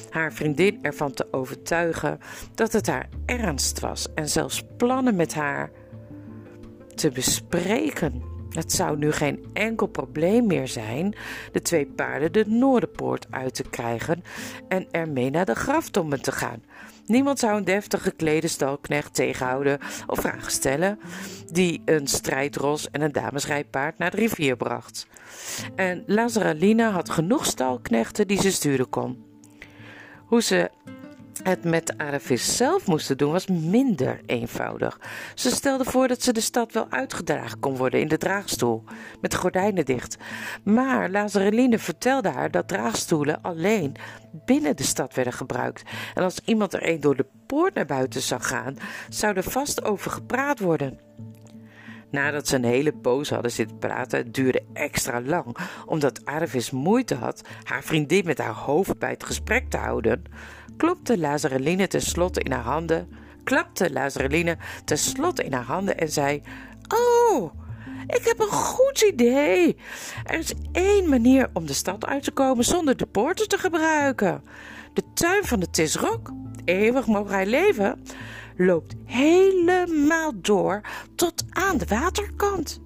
haar 0.09 0.33
vriendin 0.33 0.79
ervan 0.81 1.13
te 1.13 1.27
overtuigen 1.31 2.19
dat 2.55 2.73
het 2.73 2.87
haar 2.87 3.09
ernst 3.25 3.79
was 3.79 4.13
en 4.13 4.29
zelfs 4.29 4.63
plannen 4.77 5.15
met 5.15 5.33
haar 5.33 5.71
te 6.95 7.11
bespreken. 7.11 8.23
Het 8.49 8.71
zou 8.71 8.97
nu 8.97 9.11
geen 9.11 9.45
enkel 9.53 9.87
probleem 9.87 10.47
meer 10.47 10.67
zijn 10.67 11.15
de 11.51 11.61
twee 11.61 11.85
paarden 11.85 12.31
de 12.31 12.45
Noorderpoort 12.47 13.27
uit 13.29 13.55
te 13.55 13.63
krijgen 13.63 14.23
en 14.67 14.87
ermee 14.91 15.29
naar 15.29 15.45
de 15.45 15.55
graftomben 15.55 16.21
te 16.21 16.31
gaan. 16.31 16.63
Niemand 17.05 17.39
zou 17.39 17.57
een 17.57 17.63
deftig 17.63 18.01
geklede 18.01 18.47
stalknecht 18.47 19.13
tegenhouden 19.13 19.79
of 20.07 20.19
vragen 20.19 20.51
stellen, 20.51 20.99
die 21.51 21.81
een 21.85 22.07
strijdros 22.07 22.91
en 22.91 23.01
een 23.01 23.11
damesrijpaard 23.11 23.97
naar 23.97 24.11
de 24.11 24.17
rivier 24.17 24.55
bracht. 24.57 25.07
En 25.75 26.03
Lazaralina 26.05 26.91
had 26.91 27.09
genoeg 27.09 27.45
stalknechten 27.45 28.27
die 28.27 28.41
ze 28.41 28.51
sturen 28.51 28.89
kon. 28.89 29.25
Hoe 30.25 30.41
ze 30.41 30.69
het 31.43 31.63
met 31.63 31.97
Aravis 31.97 32.57
zelf 32.57 32.87
moesten 32.87 33.17
doen 33.17 33.31
was 33.31 33.47
minder 33.47 34.21
eenvoudig. 34.25 34.99
Ze 35.35 35.49
stelde 35.49 35.83
voor 35.83 36.07
dat 36.07 36.23
ze 36.23 36.33
de 36.33 36.41
stad 36.41 36.73
wel 36.73 36.87
uitgedragen 36.89 37.59
kon 37.59 37.77
worden 37.77 37.99
in 37.99 38.07
de 38.07 38.17
draagstoel, 38.17 38.83
met 39.21 39.35
gordijnen 39.35 39.85
dicht. 39.85 40.17
Maar 40.63 41.09
Lazareline 41.09 41.79
vertelde 41.79 42.29
haar 42.29 42.51
dat 42.51 42.67
draagstoelen 42.67 43.41
alleen 43.41 43.95
binnen 44.45 44.75
de 44.75 44.83
stad 44.83 45.13
werden 45.13 45.33
gebruikt. 45.33 45.83
En 46.13 46.23
als 46.23 46.39
iemand 46.45 46.73
er 46.73 46.87
een 46.89 46.99
door 46.99 47.15
de 47.15 47.25
poort 47.45 47.73
naar 47.73 47.85
buiten 47.85 48.21
zou 48.21 48.41
gaan, 48.41 48.77
zou 49.09 49.35
er 49.35 49.43
vast 49.43 49.83
over 49.83 50.11
gepraat 50.11 50.59
worden. 50.59 50.99
Nadat 52.11 52.47
ze 52.47 52.55
een 52.55 52.63
hele 52.63 52.93
poos 52.93 53.29
hadden 53.29 53.51
zitten 53.51 53.77
praten, 53.77 54.19
het 54.19 54.33
duurde 54.33 54.63
extra 54.73 55.21
lang, 55.21 55.57
omdat 55.85 56.25
Aravis 56.25 56.71
moeite 56.71 57.15
had 57.15 57.41
haar 57.63 57.83
vriendin 57.83 58.25
met 58.25 58.37
haar 58.37 58.53
hoofd 58.53 58.99
bij 58.99 59.09
het 59.09 59.23
gesprek 59.23 59.69
te 59.69 59.77
houden, 59.77 60.23
klopte 60.81 61.17
Lazareline 61.17 61.87
tenslotte 61.87 62.41
in 62.41 62.51
haar 62.51 62.63
handen, 62.63 63.07
klapte 63.43 63.91
Lazareline 63.91 64.57
tenslotte 64.85 65.43
in 65.43 65.53
haar 65.53 65.63
handen 65.63 65.97
en 65.97 66.11
zei: 66.11 66.41
Oh, 66.87 67.53
ik 68.07 68.21
heb 68.23 68.39
een 68.39 68.51
goed 68.51 69.01
idee. 69.01 69.77
Er 70.25 70.39
is 70.39 70.53
één 70.71 71.09
manier 71.09 71.49
om 71.53 71.65
de 71.65 71.73
stad 71.73 72.05
uit 72.05 72.23
te 72.23 72.31
komen 72.31 72.65
zonder 72.65 72.97
de 72.97 73.05
poorten 73.05 73.47
te 73.47 73.57
gebruiken. 73.57 74.43
De 74.93 75.03
tuin 75.13 75.43
van 75.43 75.59
de 75.59 75.69
Tisrok, 75.69 76.31
eeuwig 76.65 77.07
mogen 77.07 77.33
hij 77.33 77.45
leven, 77.45 78.03
loopt 78.57 78.93
helemaal 79.05 80.31
door 80.35 80.81
tot 81.15 81.43
aan 81.49 81.77
de 81.77 81.85
waterkant. 81.85 82.79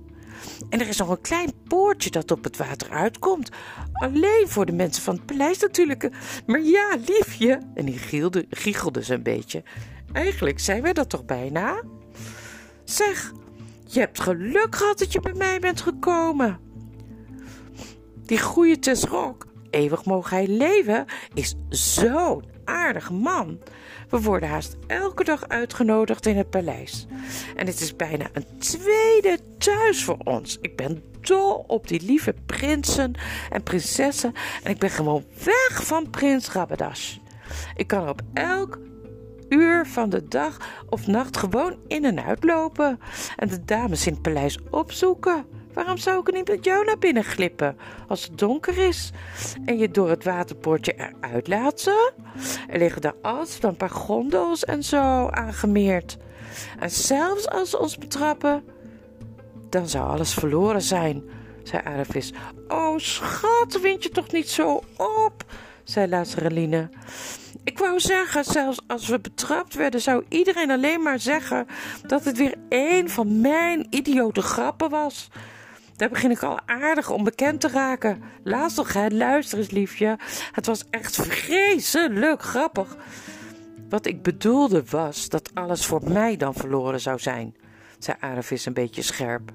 En 0.69 0.81
er 0.81 0.87
is 0.87 0.97
nog 0.97 1.09
een 1.09 1.21
klein 1.21 1.51
poortje 1.67 2.09
dat 2.09 2.31
op 2.31 2.43
het 2.43 2.57
water 2.57 2.89
uitkomt. 2.89 3.49
Alleen 3.93 4.45
voor 4.47 4.65
de 4.65 4.71
mensen 4.71 5.03
van 5.03 5.15
het 5.15 5.25
paleis 5.25 5.59
natuurlijk. 5.59 6.09
Maar 6.45 6.61
ja, 6.61 6.97
liefje. 7.05 7.59
En 7.73 7.85
die 7.85 7.97
gielde, 7.97 8.45
giechelde 8.49 9.03
ze 9.03 9.13
een 9.13 9.23
beetje. 9.23 9.63
Eigenlijk 10.11 10.59
zijn 10.59 10.81
we 10.81 10.93
dat 10.93 11.09
toch 11.09 11.25
bijna? 11.25 11.81
Zeg, 12.83 13.33
je 13.87 13.99
hebt 13.99 14.19
geluk 14.19 14.75
gehad 14.75 14.99
dat 14.99 15.13
je 15.13 15.19
bij 15.19 15.33
mij 15.33 15.59
bent 15.59 15.81
gekomen. 15.81 16.59
Die 18.25 18.39
goede 18.39 18.79
Tesrok, 18.79 19.45
eeuwig 19.69 20.05
mogen 20.05 20.37
hij 20.37 20.47
leven, 20.47 21.05
is 21.33 21.55
zo'n 21.69 22.43
aardig 22.63 23.11
man. 23.11 23.59
We 24.09 24.21
worden 24.21 24.49
haast 24.49 24.75
elke 24.87 25.23
dag 25.23 25.47
uitgenodigd 25.47 26.25
in 26.25 26.37
het 26.37 26.49
paleis. 26.49 27.07
En 27.55 27.67
het 27.67 27.79
is 27.79 27.95
bijna 27.95 28.25
een 28.33 28.45
tweede 28.57 29.39
thuis 29.57 30.03
voor 30.03 30.17
ons. 30.23 30.57
Ik 30.61 30.75
ben 30.75 31.03
dol 31.21 31.63
op 31.67 31.87
die 31.87 32.01
lieve 32.01 32.35
prinsen 32.45 33.13
en 33.49 33.63
prinsessen. 33.63 34.33
En 34.63 34.71
ik 34.71 34.79
ben 34.79 34.89
gewoon 34.89 35.23
weg 35.43 35.85
van 35.85 36.09
prins 36.09 36.51
Rabadash. 36.51 37.17
Ik 37.75 37.87
kan 37.87 38.09
op 38.09 38.21
elk 38.33 38.79
uur 39.49 39.85
van 39.85 40.09
de 40.09 40.27
dag 40.27 40.57
of 40.89 41.07
nacht 41.07 41.37
gewoon 41.37 41.75
in 41.87 42.05
en 42.05 42.23
uit 42.23 42.43
lopen. 42.43 42.99
En 43.35 43.47
de 43.47 43.65
dames 43.65 44.07
in 44.07 44.13
het 44.13 44.21
paleis 44.21 44.59
opzoeken. 44.69 45.45
Waarom 45.75 45.97
zou 45.97 46.19
ik 46.19 46.27
er 46.27 46.33
niet 46.33 46.47
met 46.47 46.65
jou 46.65 46.85
naar 46.85 46.97
binnen 46.97 47.23
glippen 47.23 47.77
als 48.07 48.23
het 48.23 48.37
donker 48.37 48.77
is 48.77 49.11
en 49.65 49.77
je 49.77 49.91
door 49.91 50.09
het 50.09 50.23
waterpoortje 50.23 50.95
eruit 51.21 51.47
laten? 51.47 52.13
Er 52.67 52.77
liggen 52.77 53.01
daar 53.01 53.15
altijd 53.21 53.63
een 53.63 53.77
paar 53.77 53.89
gondels 53.89 54.65
en 54.65 54.83
zo 54.83 55.27
aangemeerd. 55.27 56.17
En 56.79 56.91
zelfs 56.91 57.49
als 57.49 57.69
ze 57.69 57.79
ons 57.79 57.97
betrappen, 57.97 58.63
dan 59.69 59.87
zou 59.87 60.09
alles 60.09 60.33
verloren 60.33 60.81
zijn, 60.81 61.23
zei 61.63 61.81
Aravis. 61.85 62.33
Oh, 62.67 62.97
schat, 62.97 63.81
wind 63.81 64.03
je 64.03 64.09
toch 64.09 64.31
niet 64.31 64.49
zo 64.49 64.81
op, 64.97 65.45
zei 65.83 66.07
Lazareline. 66.07 66.89
Ik 67.63 67.79
wou 67.79 67.99
zeggen, 67.99 68.43
zelfs 68.43 68.79
als 68.87 69.07
we 69.07 69.19
betrapt 69.19 69.73
werden, 69.73 70.01
zou 70.01 70.23
iedereen 70.29 70.71
alleen 70.71 71.01
maar 71.01 71.19
zeggen 71.19 71.67
dat 72.07 72.25
het 72.25 72.37
weer 72.37 72.55
een 72.69 73.09
van 73.09 73.41
mijn 73.41 73.87
idiote 73.89 74.41
grappen 74.41 74.89
was. 74.89 75.29
Daar 75.95 76.09
begin 76.09 76.31
ik 76.31 76.43
al 76.43 76.59
aardig 76.65 77.09
onbekend 77.09 77.61
te 77.61 77.67
raken. 77.67 78.23
Laatst 78.43 78.77
nog, 78.77 78.93
hè, 78.93 79.07
luister 79.07 79.57
eens, 79.57 79.69
liefje. 79.69 80.17
Het 80.51 80.65
was 80.65 80.83
echt 80.89 81.15
vreselijk 81.15 82.41
grappig. 82.41 82.97
Wat 83.89 84.05
ik 84.05 84.21
bedoelde 84.21 84.83
was 84.89 85.29
dat 85.29 85.51
alles 85.53 85.85
voor 85.85 86.11
mij 86.11 86.37
dan 86.37 86.53
verloren 86.53 86.99
zou 87.01 87.19
zijn, 87.19 87.55
zei 87.99 88.17
Aravis 88.19 88.65
een 88.65 88.73
beetje 88.73 89.01
scherp. 89.01 89.51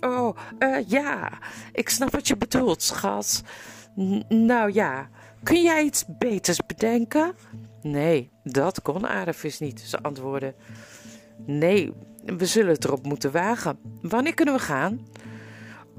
Oh, 0.00 0.36
uh, 0.58 0.88
ja, 0.88 1.38
ik 1.72 1.88
snap 1.88 2.10
wat 2.10 2.28
je 2.28 2.36
bedoelt, 2.36 2.82
schat. 2.82 3.42
nou 4.28 4.72
ja, 4.72 5.08
kun 5.42 5.62
jij 5.62 5.82
iets 5.82 6.04
beters 6.18 6.60
bedenken? 6.66 7.34
Nee, 7.82 8.30
dat 8.44 8.82
kon 8.82 9.06
Aravis 9.06 9.58
niet, 9.58 9.80
ze 9.80 10.02
antwoordde. 10.02 10.54
Nee, 11.46 11.92
we 12.24 12.46
zullen 12.46 12.74
het 12.74 12.84
erop 12.84 13.06
moeten 13.06 13.32
wagen. 13.32 13.78
Wanneer 14.02 14.34
kunnen 14.34 14.54
we 14.54 14.60
gaan? 14.60 15.06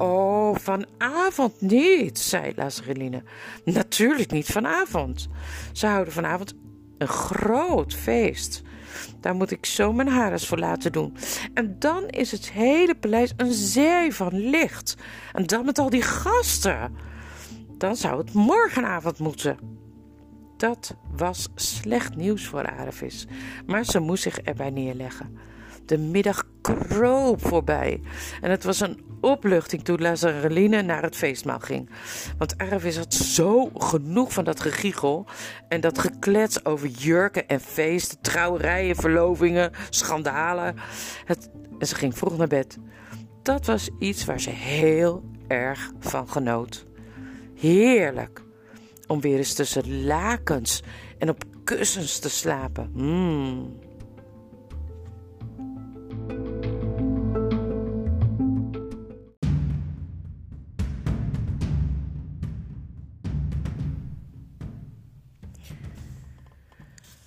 Oh, 0.02 0.56
vanavond 0.56 1.62
niet, 1.62 2.20
zei 2.20 2.54
Lazareline. 2.56 3.24
Natuurlijk 3.66 4.32
niet 4.32 4.46
vanavond. 4.46 5.28
Ze 5.72 5.88
houden 5.88 6.14
vanavond 6.14 6.54
een 6.98 7.08
groot 7.08 7.94
feest. 7.94 8.62
Daar 9.20 9.36
moet 9.36 9.52
ik 9.52 9.66
zo 9.66 9.94
mijn 9.94 10.08
haar 10.08 10.32
eens 10.32 10.48
voor 10.48 10.58
laten 10.58 10.92
doen. 10.92 11.18
En 11.54 11.76
dan 11.80 12.08
is 12.08 12.32
het 12.32 12.52
hele 12.52 12.96
paleis 12.96 13.34
een 13.38 13.54
zee 13.54 14.14
van 14.14 14.50
licht. 14.50 14.96
En 15.34 15.46
dan 15.46 15.66
met 15.66 15.80
al 15.80 15.90
die 15.90 16.02
gasten. 16.02 16.96
Dan 17.78 17.96
zou 17.96 18.18
het 18.18 18.34
morgenavond 18.34 19.20
moeten. 19.20 19.58
Dat 20.58 20.96
was 21.16 21.48
slecht 21.56 22.16
nieuws 22.16 22.46
voor 22.46 22.68
Aravis, 22.68 23.28
maar 23.66 23.86
ze 23.86 24.00
moest 24.00 24.24
zich 24.24 24.40
erbij 24.40 24.70
neerleggen. 24.70 25.38
De 25.86 25.98
middag 25.98 26.44
kroop 26.62 27.46
voorbij 27.46 28.02
en 28.42 28.52
het 28.52 28.64
was 28.64 28.80
een 28.80 29.09
opluchting 29.22 29.84
toen 29.84 30.02
Lazareline 30.02 30.82
naar 30.82 31.02
het 31.02 31.16
feestmaal 31.16 31.60
ging. 31.60 31.90
Want 32.38 32.58
Aravis 32.58 32.98
had 32.98 33.14
zo 33.14 33.70
genoeg 33.74 34.34
van 34.34 34.44
dat 34.44 34.60
gegiegel 34.60 35.26
en 35.68 35.82
dat 35.82 36.00
geklets 36.00 36.66
over 36.66 36.88
jurken 36.88 37.48
en 37.48 37.60
feesten, 37.60 38.22
trouwerijen, 38.22 38.96
verlovingen, 38.96 39.72
schandalen. 39.90 40.76
Het, 41.26 41.50
en 41.80 41.88
ze 41.88 41.96
ging 41.96 42.18
vroeg 42.18 42.38
naar 42.38 42.48
bed. 42.48 42.78
Dat 43.42 43.66
was 43.66 43.90
iets 44.00 44.26
waar 44.26 44.40
ze 44.40 44.50
heel 44.50 45.24
erg 45.48 45.92
van 46.00 46.30
genoot. 46.30 46.86
Heerlijk 47.56 48.44
om 49.08 49.22
weer 49.22 49.38
eens 49.38 49.54
tussen 49.54 50.04
lakens 50.06 50.84
en 51.18 51.30
op 51.30 51.44
kussens 51.64 52.20
te 52.20 52.30
slapen. 52.30 52.92
Mmm. 52.94 53.89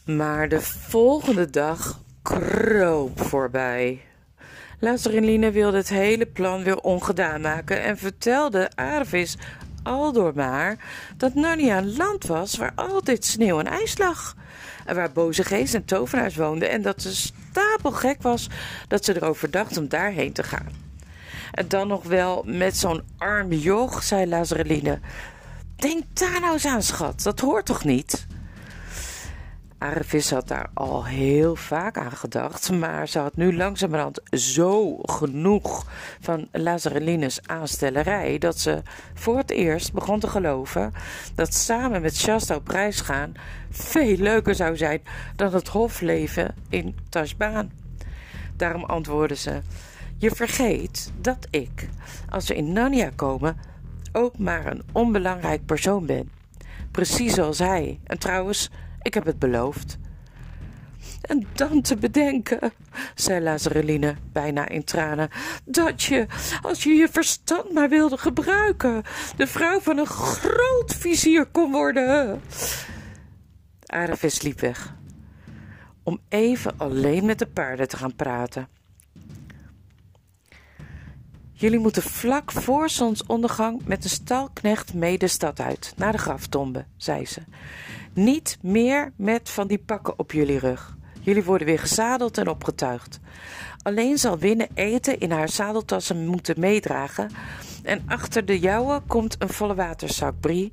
Maar 0.05 0.49
de 0.49 0.61
volgende 0.61 1.51
dag 1.51 2.01
kroop 2.23 3.21
voorbij. 3.21 4.01
Lazareline 4.79 5.51
wilde 5.51 5.77
het 5.77 5.89
hele 5.89 6.27
plan 6.27 6.63
weer 6.63 6.81
ongedaan 6.81 7.41
maken 7.41 7.83
en 7.83 7.99
vertelde 7.99 8.71
Arvis 8.75 9.37
aldoor 9.83 10.33
maar 10.35 10.77
dat 11.17 11.35
Narnia 11.35 11.79
een 11.79 11.97
land 11.97 12.27
was 12.27 12.57
waar 12.57 12.73
altijd 12.75 13.25
sneeuw 13.25 13.59
en 13.59 13.67
ijs 13.67 13.99
lag. 13.99 14.37
En 14.87 14.95
waar 14.95 15.13
boze 15.13 15.45
geest 15.45 15.75
en 15.75 15.85
tovenaars 15.85 16.37
woonden 16.37 16.71
en 16.71 16.83
dat 16.83 17.03
ze 17.03 17.15
stapelgek 17.15 18.23
was 18.23 18.49
dat 18.89 19.05
ze 19.05 19.17
erover 19.17 19.51
dacht 19.51 19.77
om 19.77 19.89
daarheen 19.89 20.33
te 20.33 20.43
gaan. 20.43 20.69
En 21.53 21.69
dan 21.69 21.89
nog 21.89 22.03
wel 22.03 22.43
met 22.47 22.77
zo'n 22.77 23.03
arm 23.19 23.53
joch, 23.53 24.03
zei 24.03 24.27
Lazareline. 24.27 25.01
Denk 25.77 26.05
daar 26.13 26.41
nou 26.41 26.53
eens 26.53 26.67
aan, 26.67 26.83
schat, 26.83 27.23
dat 27.23 27.41
hoort 27.41 27.67
toch 27.67 27.85
niet? 27.85 28.27
Aravis 29.83 30.31
had 30.31 30.49
daar 30.49 30.71
al 30.75 31.05
heel 31.05 31.57
vaak 31.57 31.99
aan 31.99 32.13
gedacht, 32.13 32.71
maar 32.71 33.09
ze 33.09 33.19
had 33.19 33.37
nu 33.37 33.57
langzamerhand 33.57 34.21
zo 34.31 34.97
genoeg 35.03 35.87
van 36.21 36.49
Lazarelines 36.53 37.41
aanstellerij 37.47 38.39
dat 38.39 38.59
ze 38.59 38.83
voor 39.15 39.37
het 39.37 39.51
eerst 39.51 39.93
begon 39.93 40.21
te 40.21 40.27
geloven 40.27 40.93
dat 41.35 41.55
samen 41.55 42.03
met 42.03 42.17
Shasta 42.17 42.55
op 42.55 42.69
reis 42.69 43.01
gaan 43.01 43.33
veel 43.71 44.17
leuker 44.17 44.55
zou 44.55 44.77
zijn 44.77 45.03
dan 45.37 45.55
het 45.55 45.69
hofleven 45.69 46.55
in 46.69 46.97
Tashbaan. 47.09 47.73
Daarom 48.57 48.85
antwoordde 48.85 49.37
ze: 49.37 49.61
Je 50.17 50.31
vergeet 50.31 51.13
dat 51.21 51.47
ik, 51.51 51.89
als 52.29 52.49
we 52.49 52.55
in 52.55 52.73
Narnia 52.73 53.11
komen, 53.17 53.57
ook 54.13 54.39
maar 54.39 54.67
een 54.67 54.83
onbelangrijk 54.93 55.67
persoon 55.67 56.07
ben. 56.07 56.31
Precies 56.91 57.35
zoals 57.35 57.59
hij. 57.59 58.01
En 58.05 58.19
trouwens, 58.19 58.71
ik 59.03 59.15
heb 59.15 59.25
het 59.25 59.39
beloofd. 59.39 59.99
En 61.23 61.47
dan 61.53 61.81
te 61.83 61.97
bedenken, 61.97 62.73
zei 63.15 63.41
Lazareline 63.41 64.17
bijna 64.33 64.69
in 64.69 64.85
tranen, 64.85 65.29
dat 65.65 66.03
je, 66.03 66.27
als 66.63 66.83
je 66.83 66.91
je 66.91 67.09
verstand 67.09 67.73
maar 67.73 67.89
wilde 67.89 68.19
gebruiken, 68.19 69.03
de 69.37 69.47
vrouw 69.47 69.81
van 69.81 69.99
een 69.99 70.07
groot 70.07 70.95
vizier 70.95 71.47
kon 71.47 71.71
worden. 71.71 72.41
Aravis 73.87 74.43
liep 74.43 74.61
weg, 74.61 74.95
om 76.03 76.21
even 76.29 76.79
alleen 76.79 77.25
met 77.25 77.39
de 77.39 77.47
paarden 77.47 77.89
te 77.89 77.97
gaan 77.97 78.17
praten. 78.17 78.69
Jullie 81.53 81.79
moeten 81.79 82.03
vlak 82.03 82.53
voor 82.53 82.89
zonsondergang 82.91 83.85
met 83.85 84.05
een 84.05 84.11
stalknecht 84.11 84.95
mee 84.95 85.19
de 85.19 85.27
stad 85.27 85.61
uit, 85.61 85.93
naar 85.97 86.13
de 86.13 86.19
graftombe, 86.19 86.85
zei 86.97 87.27
ze. 87.27 87.41
Niet 88.15 88.59
meer 88.63 89.13
met 89.17 89.51
van 89.51 89.67
die 89.67 89.79
pakken 89.79 90.19
op 90.19 90.33
jullie 90.33 90.59
rug. 90.59 90.97
Jullie 91.21 91.45
worden 91.45 91.67
weer 91.67 91.79
gezadeld 91.79 92.39
en 92.39 92.49
opgetuigd. 92.49 93.21
Alleen 93.83 94.19
zal 94.19 94.39
Winnen 94.39 94.69
eten 94.75 95.21
in 95.21 95.31
haar 95.31 95.49
zadeltassen 95.49 96.27
moeten 96.27 96.61
meedragen. 96.61 97.31
En 97.83 98.03
achter 98.07 98.45
de 98.45 98.59
jouwe 98.59 99.03
komt 99.07 99.37
een 99.39 99.49
volle 99.49 99.75
waterzak, 99.75 100.41
Brie. 100.41 100.73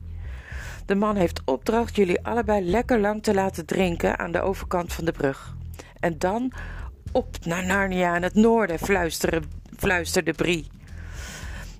De 0.85 0.95
man 0.95 1.15
heeft 1.15 1.41
opdracht 1.45 1.95
jullie 1.95 2.25
allebei 2.25 2.65
lekker 2.65 2.99
lang 2.99 3.23
te 3.23 3.33
laten 3.33 3.65
drinken 3.65 4.19
aan 4.19 4.31
de 4.31 4.41
overkant 4.41 4.93
van 4.93 5.05
de 5.05 5.11
brug. 5.11 5.55
En 5.99 6.17
dan 6.17 6.51
op 7.11 7.45
naar 7.45 7.65
Narnia 7.65 8.15
in 8.15 8.23
het 8.23 8.35
noorden, 8.35 8.79
fluisterde 9.77 10.33
Brie. 10.33 10.67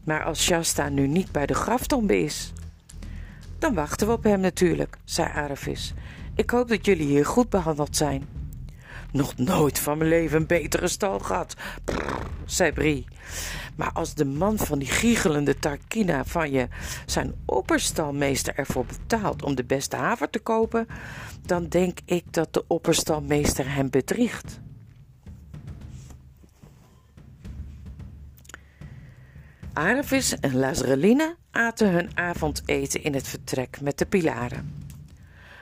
Maar 0.03 0.23
als 0.23 0.43
Shasta 0.43 0.89
nu 0.89 1.07
niet 1.07 1.31
bij 1.31 1.45
de 1.45 1.53
graftombe 1.53 2.19
is, 2.19 2.53
dan 3.59 3.73
wachten 3.73 4.07
we 4.07 4.13
op 4.13 4.23
hem 4.23 4.39
natuurlijk, 4.39 4.97
zei 5.03 5.29
Aravis. 5.29 5.93
Ik 6.35 6.49
hoop 6.49 6.67
dat 6.67 6.85
jullie 6.85 7.07
hier 7.07 7.25
goed 7.25 7.49
behandeld 7.49 7.95
zijn. 7.95 8.27
Nog 9.11 9.37
nooit 9.37 9.79
van 9.79 9.97
mijn 9.97 10.09
leven 10.09 10.37
een 10.37 10.47
betere 10.47 10.87
stal 10.87 11.19
gehad, 11.19 11.55
Brrr, 11.83 12.17
zei 12.45 12.71
Brie. 12.71 13.05
Maar 13.75 13.91
als 13.91 14.13
de 14.13 14.25
man 14.25 14.57
van 14.57 14.79
die 14.79 14.87
giechelende 14.87 15.59
Tarkina 15.59 16.25
van 16.25 16.51
je 16.51 16.67
zijn 17.05 17.33
opperstalmeester 17.45 18.55
ervoor 18.55 18.85
betaalt 18.85 19.43
om 19.43 19.55
de 19.55 19.63
beste 19.63 19.95
haver 19.95 20.29
te 20.29 20.39
kopen, 20.39 20.87
dan 21.45 21.67
denk 21.67 21.99
ik 22.05 22.33
dat 22.33 22.53
de 22.53 22.63
opperstalmeester 22.67 23.73
hem 23.73 23.89
bedriegt. 23.89 24.59
Aravis 29.73 30.39
en 30.39 30.55
Lazareline 30.55 31.35
aten 31.51 31.91
hun 31.91 32.09
avondeten 32.13 33.03
in 33.03 33.13
het 33.13 33.27
vertrek 33.27 33.81
met 33.81 33.97
de 33.97 34.05
pilaren. 34.05 34.87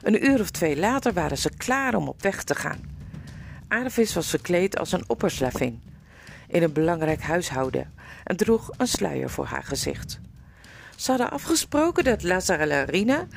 Een 0.01 0.25
uur 0.25 0.39
of 0.39 0.49
twee 0.49 0.77
later 0.77 1.13
waren 1.13 1.37
ze 1.37 1.49
klaar 1.57 1.95
om 1.95 2.07
op 2.07 2.21
weg 2.21 2.43
te 2.43 2.55
gaan. 2.55 2.79
Aravis 3.67 4.13
was 4.13 4.29
verkleed 4.29 4.79
als 4.79 4.91
een 4.91 5.03
opperslavin 5.09 5.81
in 6.47 6.63
een 6.63 6.73
belangrijk 6.73 7.21
huishouden 7.21 7.93
en 8.23 8.37
droeg 8.37 8.69
een 8.77 8.87
sluier 8.87 9.29
voor 9.29 9.45
haar 9.45 9.63
gezicht. 9.63 10.19
Ze 10.95 11.09
hadden 11.09 11.31
afgesproken 11.31 12.03
dat 12.03 12.23
Lazareline, 12.23 13.27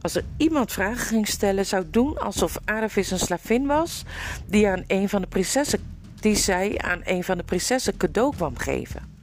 als 0.00 0.14
er 0.14 0.24
iemand 0.36 0.72
vragen 0.72 1.06
ging 1.06 1.28
stellen, 1.28 1.66
zou 1.66 1.84
doen 1.90 2.18
alsof 2.18 2.58
Aravis 2.64 3.10
een 3.10 3.18
slavin 3.18 3.66
was 3.66 4.02
die, 4.46 4.68
aan 4.68 4.84
een 4.86 5.08
van 5.08 5.20
de 5.20 5.26
prinsessen, 5.26 5.98
die 6.20 6.36
zij 6.36 6.78
aan 6.78 7.00
een 7.04 7.24
van 7.24 7.36
de 7.36 7.44
prinsessen 7.44 7.96
cadeau 7.96 8.36
kwam 8.36 8.56
geven. 8.58 9.15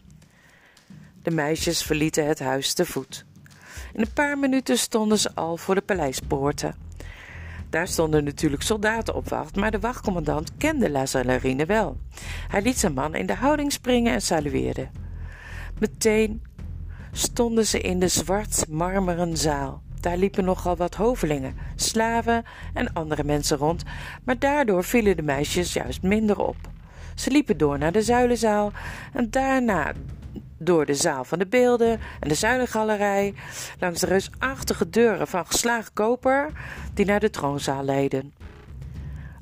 De 1.24 1.32
meisjes 1.32 1.84
verlieten 1.84 2.28
het 2.28 2.40
huis 2.40 2.74
te 2.74 2.86
voet. 2.86 3.26
In 3.94 4.02
een 4.02 4.14
paar 4.14 4.38
minuten 4.38 4.78
stonden 4.78 5.20
ze 5.20 5.32
al 5.36 5.58
voor 5.58 5.76
de 5.76 5.82
paleispoorten. 5.82 6.76
Daar 7.70 7.88
stonden 7.88 8.24
natuurlijk 8.24 8.62
soldaten 8.62 9.16
op 9.16 9.30
wacht, 9.30 9.56
maar 9.56 9.72
de 9.72 9.80
wachtcommandant 9.80 10.58
kende 10.58 10.90
La 10.90 11.06
Salarine 11.06 11.66
wel. 11.66 11.98
Hij 12.48 12.62
liet 12.62 12.80
zijn 12.80 12.94
man 12.94 13.16
in 13.16 13.26
de 13.26 13.34
houding 13.34 13.72
springen 13.72 14.14
en 14.14 14.22
salueerde. 14.22 14.90
Meteen 15.80 16.44
stonden 17.12 17.66
ze 17.66 17.80
in 17.80 18.00
de 18.00 18.08
zwart 18.08 18.66
marmeren 18.70 19.38
zaal. 19.38 19.82
Daar 20.00 20.18
liepen 20.18 20.44
nogal 20.44 20.76
wat 20.76 20.96
hovelingen, 20.96 21.56
slaven 21.76 22.44
en 22.74 22.94
andere 22.94 23.24
mensen 23.24 23.58
rond, 23.58 23.84
maar 24.24 24.40
daardoor 24.40 24.84
vielen 24.84 25.16
de 25.16 25.22
meisjes 25.22 25.74
juist 25.74 26.02
minder 26.02 26.40
op. 26.40 26.58
Ze 27.16 27.32
liepen 27.32 27.58
door 27.58 27.78
naar 27.78 27.92
de 27.92 28.02
zuilenzaal 28.02 28.72
en 29.14 29.30
daarna 29.30 29.94
door 30.63 30.86
de 30.86 30.95
zaal 30.95 31.23
van 31.23 31.39
de 31.39 31.47
beelden 31.47 31.99
en 32.19 32.28
de 32.28 32.36
zuilengalerij, 32.36 33.34
langs 33.80 33.99
de 33.99 34.06
reusachtige 34.06 34.89
deuren 34.89 35.28
van 35.28 35.45
geslagen 35.45 35.93
koper 35.93 36.52
die 36.93 37.06
naar 37.06 37.19
de 37.19 37.30
troonzaal 37.30 37.84
leidden. 37.84 38.34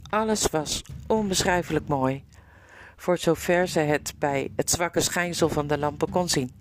Alles 0.10 0.50
was 0.50 0.84
onbeschrijfelijk 1.08 1.88
mooi, 1.88 2.24
voor 2.96 3.18
zover 3.18 3.68
ze 3.68 3.80
het 3.80 4.14
bij 4.18 4.52
het 4.56 4.70
zwakke 4.70 5.00
schijnsel 5.00 5.50
van 5.50 5.68
de 5.68 5.78
lampen 5.78 6.10
kon 6.10 6.30
zien. 6.30 6.52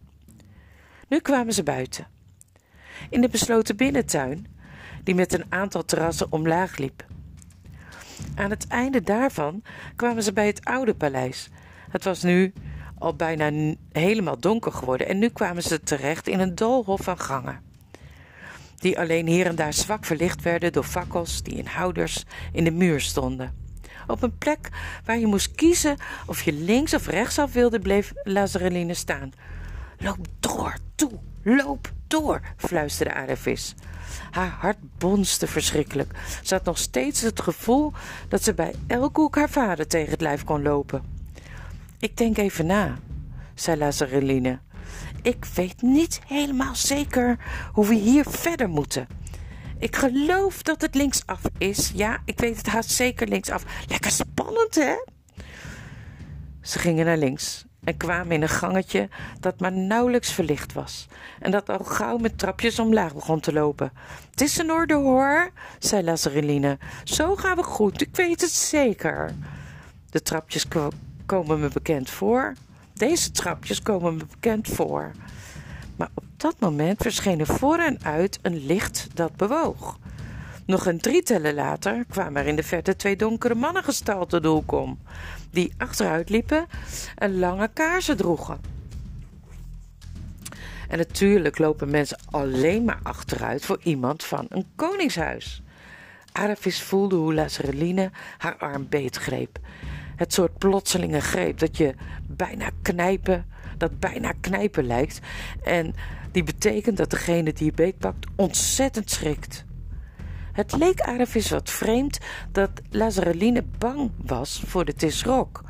Nu 1.09 1.19
kwamen 1.19 1.53
ze 1.53 1.63
buiten. 1.63 2.07
In 3.11 3.21
de 3.21 3.29
besloten 3.29 3.77
binnentuin, 3.77 4.47
die 5.05 5.15
met 5.15 5.33
een 5.33 5.45
aantal 5.49 5.85
terrassen 5.85 6.33
omlaag 6.33 6.77
liep. 6.77 7.05
Aan 8.35 8.51
het 8.51 8.67
einde 8.67 9.03
daarvan 9.03 9.63
kwamen 9.97 10.23
ze 10.23 10.33
bij 10.33 10.47
het 10.47 10.65
oude 10.65 10.95
paleis. 10.95 11.49
Het 11.91 12.05
was 12.05 12.23
nu 12.23 12.53
al 13.01 13.15
bijna 13.15 13.75
helemaal 13.93 14.39
donker 14.39 14.73
geworden 14.73 15.09
en 15.09 15.19
nu 15.19 15.29
kwamen 15.29 15.63
ze 15.63 15.81
terecht 15.81 16.29
in 16.29 16.41
een 16.41 16.55
doolhof 16.55 17.01
van 17.01 17.19
gangen. 17.19 17.61
Die 18.77 18.99
alleen 18.99 19.27
hier 19.27 19.47
en 19.47 19.57
daar 19.57 19.73
zwak 19.73 20.05
verlicht 20.05 20.43
werden 20.43 20.73
door 20.73 20.85
fakkels 20.85 21.43
die 21.43 21.55
in 21.55 21.67
houders 21.67 22.25
in 22.53 22.65
de 22.65 22.71
muur 22.71 23.01
stonden. 23.01 23.55
Op 24.07 24.23
een 24.23 24.39
plek 24.39 24.69
waar 25.05 25.19
je 25.19 25.27
moest 25.27 25.55
kiezen 25.55 25.97
of 26.27 26.43
je 26.43 26.53
links 26.53 26.95
of 26.95 27.07
rechtsaf 27.07 27.53
wilde, 27.53 27.79
bleef 27.79 28.13
Lazareline 28.23 28.95
staan. 28.95 29.33
Loop 29.99 30.27
door, 30.41 30.75
toe, 30.95 31.13
loop 31.43 31.93
door, 32.07 32.41
fluisterde 32.57 33.15
Aravis. 33.15 33.75
Haar 34.31 34.49
hart 34.49 34.79
bonste 34.99 35.47
verschrikkelijk. 35.47 36.13
Ze 36.43 36.55
had 36.55 36.65
nog 36.65 36.79
steeds 36.79 37.21
het 37.21 37.41
gevoel 37.41 37.93
dat 38.29 38.43
ze 38.43 38.55
bij 38.55 38.75
elke 38.87 39.21
hoek 39.21 39.37
haar 39.37 39.51
vader 39.51 39.87
tegen 39.87 40.11
het 40.11 40.21
lijf 40.21 40.45
kon 40.45 40.63
lopen. 40.63 41.20
Ik 42.01 42.17
denk 42.17 42.39
even 42.39 42.67
na, 42.67 42.99
zei 43.55 43.79
Lazareline. 43.79 44.59
Ik 45.23 45.45
weet 45.45 45.83
niet 45.83 46.21
helemaal 46.27 46.75
zeker 46.75 47.39
hoe 47.73 47.87
we 47.87 47.95
hier 47.95 48.25
verder 48.29 48.69
moeten. 48.69 49.07
Ik 49.79 49.97
geloof 49.97 50.63
dat 50.63 50.81
het 50.81 50.95
linksaf 50.95 51.41
is. 51.59 51.93
Ja, 51.95 52.23
ik 52.25 52.39
weet 52.39 52.57
het 52.57 52.67
haast 52.67 52.91
zeker 52.91 53.29
linksaf. 53.29 53.65
Lekker 53.89 54.11
spannend, 54.11 54.75
hè? 54.75 54.95
Ze 56.61 56.79
gingen 56.79 57.05
naar 57.05 57.17
links 57.17 57.65
en 57.85 57.97
kwamen 57.97 58.33
in 58.33 58.43
een 58.43 58.49
gangetje 58.49 59.09
dat 59.41 59.61
maar 59.61 59.73
nauwelijks 59.73 60.33
verlicht 60.33 60.73
was 60.73 61.07
en 61.41 61.51
dat 61.51 61.69
al 61.69 61.85
gauw 61.85 62.17
met 62.17 62.39
trapjes 62.39 62.79
omlaag 62.79 63.15
begon 63.15 63.41
te 63.41 63.53
lopen. 63.53 63.93
Het 64.31 64.41
is 64.41 64.59
in 64.59 64.71
orde 64.71 64.95
hoor, 64.95 65.51
zei 65.79 66.03
Lazareline. 66.03 66.79
Zo 67.05 67.37
gaan 67.37 67.57
we 67.57 67.63
goed, 67.63 68.01
ik 68.01 68.17
weet 68.17 68.41
het 68.41 68.51
zeker. 68.51 69.35
De 70.11 70.23
trapjes 70.23 70.69
komen 71.31 71.61
me 71.61 71.69
bekend 71.69 72.11
voor. 72.11 72.55
Deze 72.93 73.31
trapjes 73.31 73.83
komen 73.83 74.17
me 74.17 74.25
bekend 74.31 74.69
voor. 74.69 75.11
Maar 75.97 76.09
op 76.15 76.25
dat 76.37 76.55
moment 76.59 77.03
verscheen 77.03 77.41
er 77.41 77.47
voor 77.47 77.79
en 77.79 77.99
uit 78.03 78.39
een 78.43 78.67
licht 78.67 79.09
dat 79.15 79.37
bewoog. 79.37 79.99
Nog 80.67 80.87
een 80.87 81.01
drie 81.01 81.23
tellen 81.23 81.55
later 81.55 82.05
kwamen 82.09 82.43
er 82.43 82.49
in 82.49 82.57
de 82.57 82.63
verte 82.63 82.97
twee 82.97 83.17
donkere 83.17 83.55
mannengestalten 83.55 84.43
de 84.43 84.49
hoek 84.49 84.73
om, 84.73 84.99
die 85.51 85.73
achteruit 85.77 86.29
liepen 86.29 86.67
en 87.17 87.39
lange 87.39 87.71
kaarsen 87.73 88.17
droegen. 88.17 88.61
En 90.89 90.99
natuurlijk 90.99 91.59
lopen 91.59 91.91
mensen 91.91 92.19
alleen 92.31 92.85
maar 92.85 93.01
achteruit 93.03 93.65
voor 93.65 93.81
iemand 93.83 94.25
van 94.25 94.47
een 94.49 94.67
koningshuis. 94.77 95.63
Aravis 96.33 96.83
voelde 96.83 97.17
hoe 97.17 97.35
Lazareline 97.35 98.11
haar 98.39 98.57
arm 98.57 98.87
beetgreep 98.89 99.59
het 100.21 100.33
soort 100.33 100.59
plotselinge 100.59 101.21
greep 101.21 101.59
dat 101.59 101.77
je 101.77 101.95
bijna 102.27 102.71
knijpen, 102.83 103.47
dat 103.77 103.99
bijna 103.99 104.33
knijpen 104.41 104.87
lijkt. 104.87 105.21
En 105.63 105.95
die 106.33 106.43
betekent 106.43 106.97
dat 106.97 107.11
degene 107.11 107.53
die 107.53 107.65
je 107.65 107.73
beetpakt 107.73 108.27
ontzettend 108.37 109.11
schrikt. 109.11 109.65
Het 110.53 110.77
leek 110.77 111.01
Aravis 111.01 111.51
wat 111.51 111.71
vreemd 111.71 112.19
dat 112.53 112.71
Lazareline 112.91 113.65
bang 113.79 114.11
was 114.27 114.63
voor 114.67 114.85
de 114.85 114.95
Tisrok. 114.95 115.63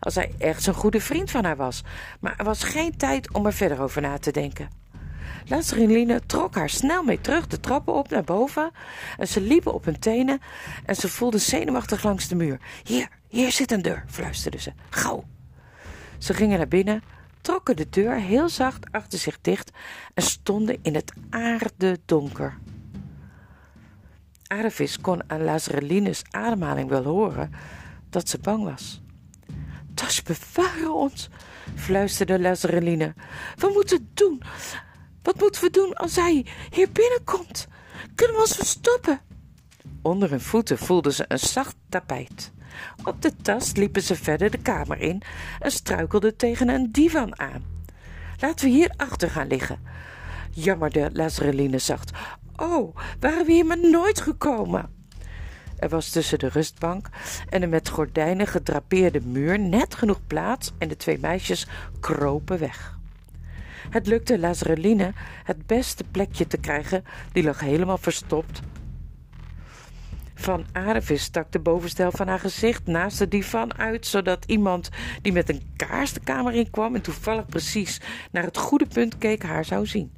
Als 0.00 0.14
hij 0.14 0.32
echt 0.38 0.62
zo'n 0.62 0.74
goede 0.74 1.00
vriend 1.00 1.30
van 1.30 1.44
haar 1.44 1.56
was. 1.56 1.82
Maar 2.20 2.34
er 2.36 2.44
was 2.44 2.64
geen 2.64 2.96
tijd 2.96 3.32
om 3.32 3.46
er 3.46 3.52
verder 3.52 3.80
over 3.80 4.02
na 4.02 4.18
te 4.18 4.32
denken. 4.32 4.83
Lazareline 5.46 6.20
trok 6.26 6.54
haar 6.54 6.70
snel 6.70 7.02
mee 7.02 7.20
terug 7.20 7.46
de 7.46 7.60
trappen 7.60 7.94
op 7.94 8.10
naar 8.10 8.24
boven. 8.24 8.70
En 9.18 9.28
ze 9.28 9.40
liepen 9.40 9.74
op 9.74 9.84
hun 9.84 9.98
tenen 9.98 10.40
en 10.84 10.94
ze 10.96 11.08
voelde 11.08 11.38
zenuwachtig 11.38 12.02
langs 12.02 12.28
de 12.28 12.34
muur. 12.34 12.60
Hier, 12.82 13.08
hier 13.28 13.52
zit 13.52 13.72
een 13.72 13.82
deur, 13.82 14.04
fluisterde 14.06 14.58
ze. 14.58 14.72
Gauw. 14.90 15.24
Ze 16.18 16.34
gingen 16.34 16.58
naar 16.58 16.68
binnen, 16.68 17.02
trokken 17.40 17.76
de 17.76 17.88
deur 17.90 18.14
heel 18.14 18.48
zacht 18.48 18.86
achter 18.90 19.18
zich 19.18 19.38
dicht 19.40 19.70
en 20.14 20.22
stonden 20.22 20.78
in 20.82 20.94
het 20.94 21.12
aardedonker. 21.30 22.58
Aardevis 24.46 25.00
kon 25.00 25.22
aan 25.30 25.44
Lazarelines 25.44 26.22
ademhaling 26.30 26.88
wel 26.88 27.04
horen 27.04 27.52
dat 28.10 28.28
ze 28.28 28.38
bang 28.38 28.64
was. 28.64 29.02
Tas 29.94 30.22
bewaren 30.22 30.94
ons, 30.94 31.28
fluisterde 31.74 32.40
Lazareline. 32.40 33.14
We 33.56 33.70
moeten 33.74 33.96
het 33.96 34.16
doen. 34.16 34.42
Wat 35.24 35.40
moeten 35.40 35.62
we 35.62 35.70
doen 35.70 35.94
als 35.94 36.16
hij 36.16 36.46
hier 36.70 36.90
binnenkomt? 36.92 37.68
Kunnen 38.14 38.36
we 38.36 38.42
ons 38.42 38.56
verstoppen? 38.56 39.20
Onder 40.02 40.30
hun 40.30 40.40
voeten 40.40 40.78
voelden 40.78 41.12
ze 41.12 41.24
een 41.28 41.38
zacht 41.38 41.76
tapijt. 41.88 42.52
Op 43.04 43.22
de 43.22 43.36
tas 43.36 43.74
liepen 43.74 44.02
ze 44.02 44.16
verder 44.16 44.50
de 44.50 44.58
kamer 44.58 45.00
in 45.00 45.22
en 45.60 45.70
struikelden 45.70 46.36
tegen 46.36 46.68
een 46.68 46.92
divan 46.92 47.38
aan. 47.38 47.64
Laten 48.38 48.66
we 48.66 48.72
hier 48.72 48.92
achter 48.96 49.30
gaan 49.30 49.46
liggen, 49.46 49.80
jammerde 50.50 51.10
Lazareline 51.12 51.78
zacht. 51.78 52.10
Oh, 52.56 52.96
waren 53.20 53.46
we 53.46 53.52
hier 53.52 53.66
maar 53.66 53.90
nooit 53.90 54.20
gekomen? 54.20 55.06
Er 55.78 55.88
was 55.88 56.10
tussen 56.10 56.38
de 56.38 56.48
rustbank 56.48 57.08
en 57.48 57.60
de 57.60 57.66
met 57.66 57.88
gordijnen 57.88 58.46
gedrapeerde 58.46 59.20
muur 59.20 59.58
net 59.58 59.94
genoeg 59.94 60.20
plaats 60.26 60.72
en 60.78 60.88
de 60.88 60.96
twee 60.96 61.18
meisjes 61.18 61.66
kropen 62.00 62.58
weg. 62.58 62.93
Het 63.90 64.06
lukte 64.06 64.38
Lazareline 64.38 65.12
het 65.44 65.66
beste 65.66 66.04
plekje 66.10 66.46
te 66.46 66.56
krijgen, 66.56 67.04
die 67.32 67.42
lag 67.42 67.60
helemaal 67.60 67.98
verstopt. 67.98 68.60
Van 70.34 70.66
Arevis 70.72 71.22
stak 71.22 71.52
de 71.52 71.58
bovenstel 71.58 72.10
van 72.10 72.28
haar 72.28 72.38
gezicht 72.38 72.86
naast 72.86 73.18
de 73.18 73.28
divan 73.28 73.78
uit, 73.78 74.06
zodat 74.06 74.44
iemand 74.44 74.90
die 75.22 75.32
met 75.32 75.48
een 75.48 75.62
kaars 75.76 76.12
de 76.12 76.20
kamer 76.20 76.54
in 76.54 76.70
kwam 76.70 76.94
en 76.94 77.00
toevallig 77.00 77.46
precies 77.46 78.00
naar 78.32 78.42
het 78.42 78.56
goede 78.56 78.86
punt 78.86 79.18
keek, 79.18 79.42
haar 79.42 79.64
zou 79.64 79.86
zien. 79.86 80.12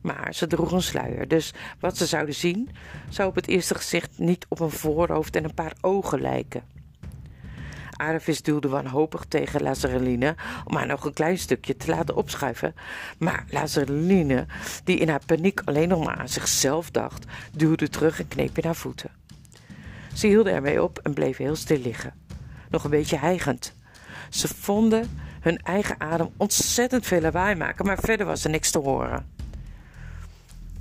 Maar 0.00 0.34
ze 0.34 0.46
droeg 0.46 0.72
een 0.72 0.82
sluier, 0.82 1.28
dus 1.28 1.54
wat 1.80 1.96
ze 1.96 2.06
zouden 2.06 2.34
zien, 2.34 2.68
zou 3.08 3.28
op 3.28 3.34
het 3.34 3.48
eerste 3.48 3.74
gezicht 3.74 4.18
niet 4.18 4.46
op 4.48 4.60
een 4.60 4.70
voorhoofd 4.70 5.36
en 5.36 5.44
een 5.44 5.54
paar 5.54 5.74
ogen 5.80 6.20
lijken. 6.20 6.62
Arevis 8.02 8.42
duwde 8.42 8.68
wanhopig 8.68 9.24
tegen 9.28 9.62
Lazareline 9.62 10.34
om 10.64 10.76
haar 10.76 10.86
nog 10.86 11.04
een 11.04 11.12
klein 11.12 11.38
stukje 11.38 11.76
te 11.76 11.90
laten 11.90 12.16
opschuiven. 12.16 12.74
Maar 13.18 13.44
Lazareline, 13.48 14.46
die 14.84 14.98
in 14.98 15.08
haar 15.08 15.24
paniek 15.26 15.60
alleen 15.64 15.88
nog 15.88 16.04
maar 16.04 16.16
aan 16.16 16.28
zichzelf 16.28 16.90
dacht, 16.90 17.24
duwde 17.52 17.88
terug 17.88 18.18
en 18.18 18.28
kneep 18.28 18.58
in 18.58 18.64
haar 18.64 18.76
voeten. 18.76 19.10
Ze 20.14 20.26
hielden 20.26 20.52
ermee 20.52 20.82
op 20.82 20.98
en 20.98 21.14
bleven 21.14 21.44
heel 21.44 21.56
stil 21.56 21.78
liggen, 21.78 22.14
nog 22.70 22.84
een 22.84 22.90
beetje 22.90 23.18
hijgend. 23.18 23.74
Ze 24.30 24.48
vonden 24.48 25.18
hun 25.40 25.58
eigen 25.58 26.00
adem 26.00 26.30
ontzettend 26.36 27.06
veel 27.06 27.20
lawaai 27.20 27.54
maken, 27.54 27.86
maar 27.86 27.98
verder 27.98 28.26
was 28.26 28.44
er 28.44 28.50
niks 28.50 28.70
te 28.70 28.78
horen. 28.78 29.26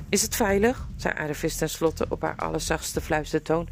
Is 0.10 0.22
het 0.22 0.36
veilig? 0.36 0.88
zei 0.96 1.14
Aardevis 1.18 1.56
tenslotte 1.56 2.06
op 2.10 2.22
haar 2.22 2.36
allerzachtste 2.36 3.02
fluistertoon. 3.02 3.68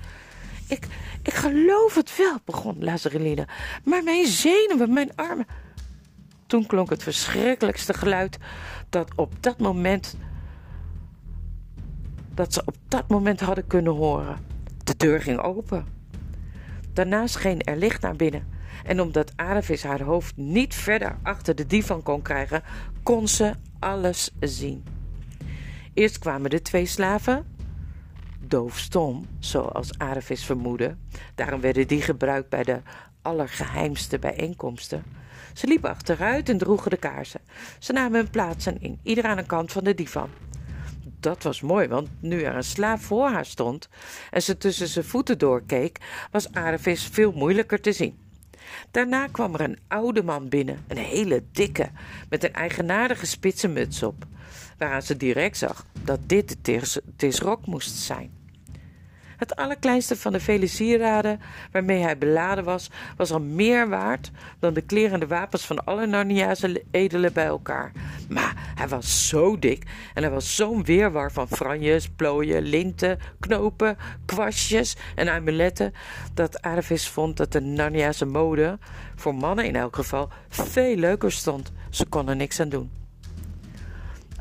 Ik, 0.70 0.88
ik 1.24 1.34
geloof 1.34 1.96
het 1.96 2.18
wel, 2.18 2.38
begon 2.46 2.84
Lazareline. 2.84 3.48
Maar 3.84 4.04
mijn 4.04 4.28
zenuwen, 4.28 4.94
mijn 4.94 5.16
armen. 5.16 5.48
Toen 6.48 6.66
klonk 6.66 6.90
het 6.90 7.04
verschrikkelijkste 7.04 7.94
geluid 7.94 8.38
dat 8.90 9.12
op 9.16 9.34
dat 9.40 9.60
moment 9.60 10.18
dat 12.34 12.54
ze 12.54 12.62
op 12.66 12.76
dat 12.88 13.08
moment 13.08 13.40
hadden 13.40 13.68
kunnen 13.68 13.94
horen. 13.94 14.38
De 14.84 14.98
deur 14.98 15.22
ging 15.22 15.40
open. 15.40 15.86
Daarna 16.94 17.28
scheen 17.28 17.62
er 17.62 17.78
licht 17.78 18.02
naar 18.02 18.16
binnen. 18.16 18.48
En 18.84 19.02
omdat 19.02 19.32
Aardevis 19.36 19.84
haar 19.84 20.02
hoofd 20.02 20.38
niet 20.38 20.76
verder 20.76 21.18
achter 21.24 21.56
de 21.56 21.66
divan 21.66 22.04
kon 22.04 22.22
krijgen, 22.22 22.64
kon 23.04 23.28
ze 23.28 23.54
alles 23.80 24.32
zien. 24.40 24.84
Eerst 25.94 26.20
kwamen 26.20 26.50
de 26.50 26.62
twee 26.62 26.86
slaven, 26.86 27.46
doofstom, 28.50 29.28
zoals 29.40 29.98
Arevis 29.98 30.46
vermoedde. 30.46 30.96
Daarom 31.36 31.62
werden 31.62 31.88
die 31.88 32.02
gebruikt 32.02 32.50
bij 32.50 32.64
de 32.64 32.82
allergeheimste 33.22 34.20
bijeenkomsten. 34.20 35.04
Ze 35.54 35.68
liepen 35.68 35.90
achteruit 35.90 36.50
en 36.50 36.58
droegen 36.58 36.90
de 36.90 36.98
kaarsen. 36.98 37.42
Ze 37.80 37.94
namen 37.94 38.20
hun 38.20 38.30
plaatsen 38.30 38.82
in, 38.82 39.00
ieder 39.04 39.24
aan 39.24 39.38
een 39.38 39.46
kant 39.46 39.72
van 39.72 39.84
de 39.84 39.96
divan. 39.96 40.30
Dat 41.20 41.44
was 41.44 41.62
mooi, 41.62 41.88
want 41.88 42.10
nu 42.20 42.42
er 42.42 42.56
een 42.56 42.64
slaaf 42.64 43.02
voor 43.02 43.28
haar 43.28 43.46
stond 43.46 43.90
en 44.32 44.42
ze 44.42 44.58
tussen 44.58 44.88
zijn 44.88 45.06
voeten 45.06 45.38
doorkeek, 45.38 45.98
was 46.32 46.54
Arevis 46.54 47.06
veel 47.06 47.32
moeilijker 47.32 47.82
te 47.82 47.92
zien. 47.92 48.18
Daarna 48.92 49.28
kwam 49.28 49.54
er 49.54 49.62
een 49.62 49.80
oude 49.88 50.24
man 50.24 50.50
binnen, 50.50 50.84
een 50.88 50.98
hele 50.98 51.44
dikke, 51.52 51.90
met 52.30 52.44
een 52.44 52.54
eigenaardige 52.54 53.26
spitse 53.26 53.68
muts 53.68 54.04
op 54.04 54.26
waaraan 54.80 55.02
ze 55.02 55.18
direct 55.18 55.58
zag 55.58 55.86
dat 56.04 56.20
dit 56.26 56.58
de 56.62 57.02
tisrok 57.16 57.66
moest 57.66 57.96
zijn. 57.96 58.39
Het 59.40 59.56
allerkleinste 59.56 60.16
van 60.16 60.32
de 60.32 60.40
vele 60.40 60.68
sieraden 60.68 61.40
waarmee 61.72 62.02
hij 62.02 62.18
beladen 62.18 62.64
was, 62.64 62.90
was 63.18 63.32
al 63.32 63.42
meer 63.42 63.90
waard 63.90 64.32
dan 64.60 64.74
de 64.74 64.82
klerende 64.82 65.28
wapens 65.28 65.66
van 65.66 65.86
alle 65.86 66.08
Narniaanse 66.08 66.84
edelen 66.92 67.34
bij 67.34 67.46
elkaar. 67.46 67.92
Maar 68.30 68.72
hij 68.76 68.88
was 68.88 69.28
zo 69.28 69.60
dik 69.60 69.84
en 70.14 70.24
er 70.24 70.32
was 70.32 70.56
zo'n 70.56 70.84
weerwar 70.84 71.32
van 71.32 71.48
franjes, 71.48 72.10
plooien, 72.10 72.64
linten, 72.64 73.20
knopen, 73.40 73.98
kwastjes 74.26 74.96
en 75.16 75.30
amuletten 75.30 75.94
dat 76.34 76.62
Arvis 76.62 77.08
vond 77.08 77.38
dat 77.38 77.52
de 77.52 77.62
Narniaanse 77.62 78.26
mode, 78.26 78.78
voor 79.16 79.36
mannen 79.36 79.66
in 79.66 79.76
elk 79.76 79.96
geval, 79.96 80.30
veel 80.50 80.96
leuker 80.96 81.32
stond. 81.32 81.72
Ze 81.90 82.06
kon 82.06 82.30
er 82.30 82.36
niks 82.36 82.60
aan 82.60 82.70
doen. 82.70 82.92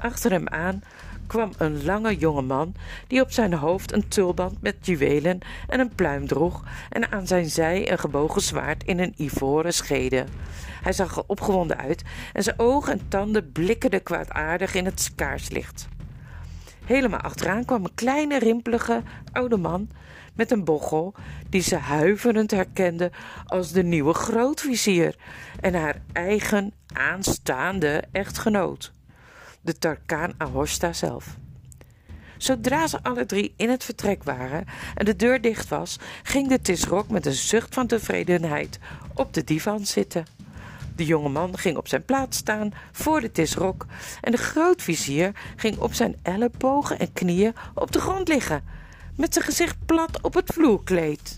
Achter 0.00 0.30
hem 0.30 0.48
aan 0.48 0.82
kwam 1.28 1.52
een 1.58 1.84
lange 1.84 2.16
jonge 2.16 2.42
man 2.42 2.74
die 3.06 3.20
op 3.20 3.32
zijn 3.32 3.54
hoofd 3.54 3.92
een 3.92 4.08
tulband 4.08 4.62
met 4.62 4.76
juwelen 4.80 5.38
en 5.68 5.80
een 5.80 5.94
pluim 5.94 6.26
droeg 6.26 6.64
en 6.90 7.12
aan 7.12 7.26
zijn 7.26 7.50
zij 7.50 7.90
een 7.90 7.98
gebogen 7.98 8.42
zwaard 8.42 8.84
in 8.84 8.98
een 8.98 9.14
ivoren 9.16 9.72
schede. 9.74 10.24
Hij 10.82 10.92
zag 10.92 11.16
er 11.16 11.22
opgewonden 11.26 11.78
uit 11.78 12.02
en 12.32 12.42
zijn 12.42 12.58
ogen 12.58 12.92
en 12.92 13.08
tanden 13.08 13.52
blikkerden 13.52 14.02
kwaadaardig 14.02 14.74
in 14.74 14.84
het 14.84 15.12
kaarslicht. 15.14 15.88
Helemaal 16.84 17.20
achteraan 17.20 17.64
kwam 17.64 17.84
een 17.84 17.94
kleine, 17.94 18.38
rimpelige 18.38 19.02
oude 19.32 19.56
man 19.56 19.88
met 20.34 20.50
een 20.50 20.64
bochel 20.64 21.14
die 21.48 21.62
ze 21.62 21.76
huiverend 21.76 22.50
herkende 22.50 23.10
als 23.46 23.72
de 23.72 23.82
nieuwe 23.82 24.14
grootvizier 24.14 25.16
en 25.60 25.74
haar 25.74 25.96
eigen 26.12 26.72
aanstaande 26.92 28.04
echtgenoot 28.12 28.96
de 29.60 29.78
Tarkaan 29.78 30.32
Ahosta 30.36 30.92
zelf. 30.92 31.36
Zodra 32.36 32.86
ze 32.86 33.02
alle 33.02 33.26
drie 33.26 33.54
in 33.56 33.70
het 33.70 33.84
vertrek 33.84 34.22
waren 34.22 34.64
en 34.94 35.04
de 35.04 35.16
deur 35.16 35.40
dicht 35.40 35.68
was, 35.68 35.98
ging 36.22 36.48
de 36.48 36.60
Tisrok 36.60 37.08
met 37.08 37.26
een 37.26 37.32
zucht 37.32 37.74
van 37.74 37.86
tevredenheid 37.86 38.78
op 39.14 39.34
de 39.34 39.44
divan 39.44 39.86
zitten. 39.86 40.26
De 40.96 41.04
jonge 41.04 41.28
man 41.28 41.58
ging 41.58 41.76
op 41.76 41.88
zijn 41.88 42.04
plaats 42.04 42.36
staan 42.36 42.72
voor 42.92 43.20
de 43.20 43.32
Tisrok 43.32 43.86
en 44.20 44.32
de 44.32 44.38
grootvizier 44.38 45.32
ging 45.56 45.78
op 45.78 45.94
zijn 45.94 46.16
ellebogen 46.22 46.98
en 46.98 47.12
knieën 47.12 47.54
op 47.74 47.92
de 47.92 48.00
grond 48.00 48.28
liggen, 48.28 48.64
met 49.16 49.32
zijn 49.32 49.44
gezicht 49.44 49.76
plat 49.86 50.22
op 50.22 50.34
het 50.34 50.52
vloerkleed. 50.52 51.37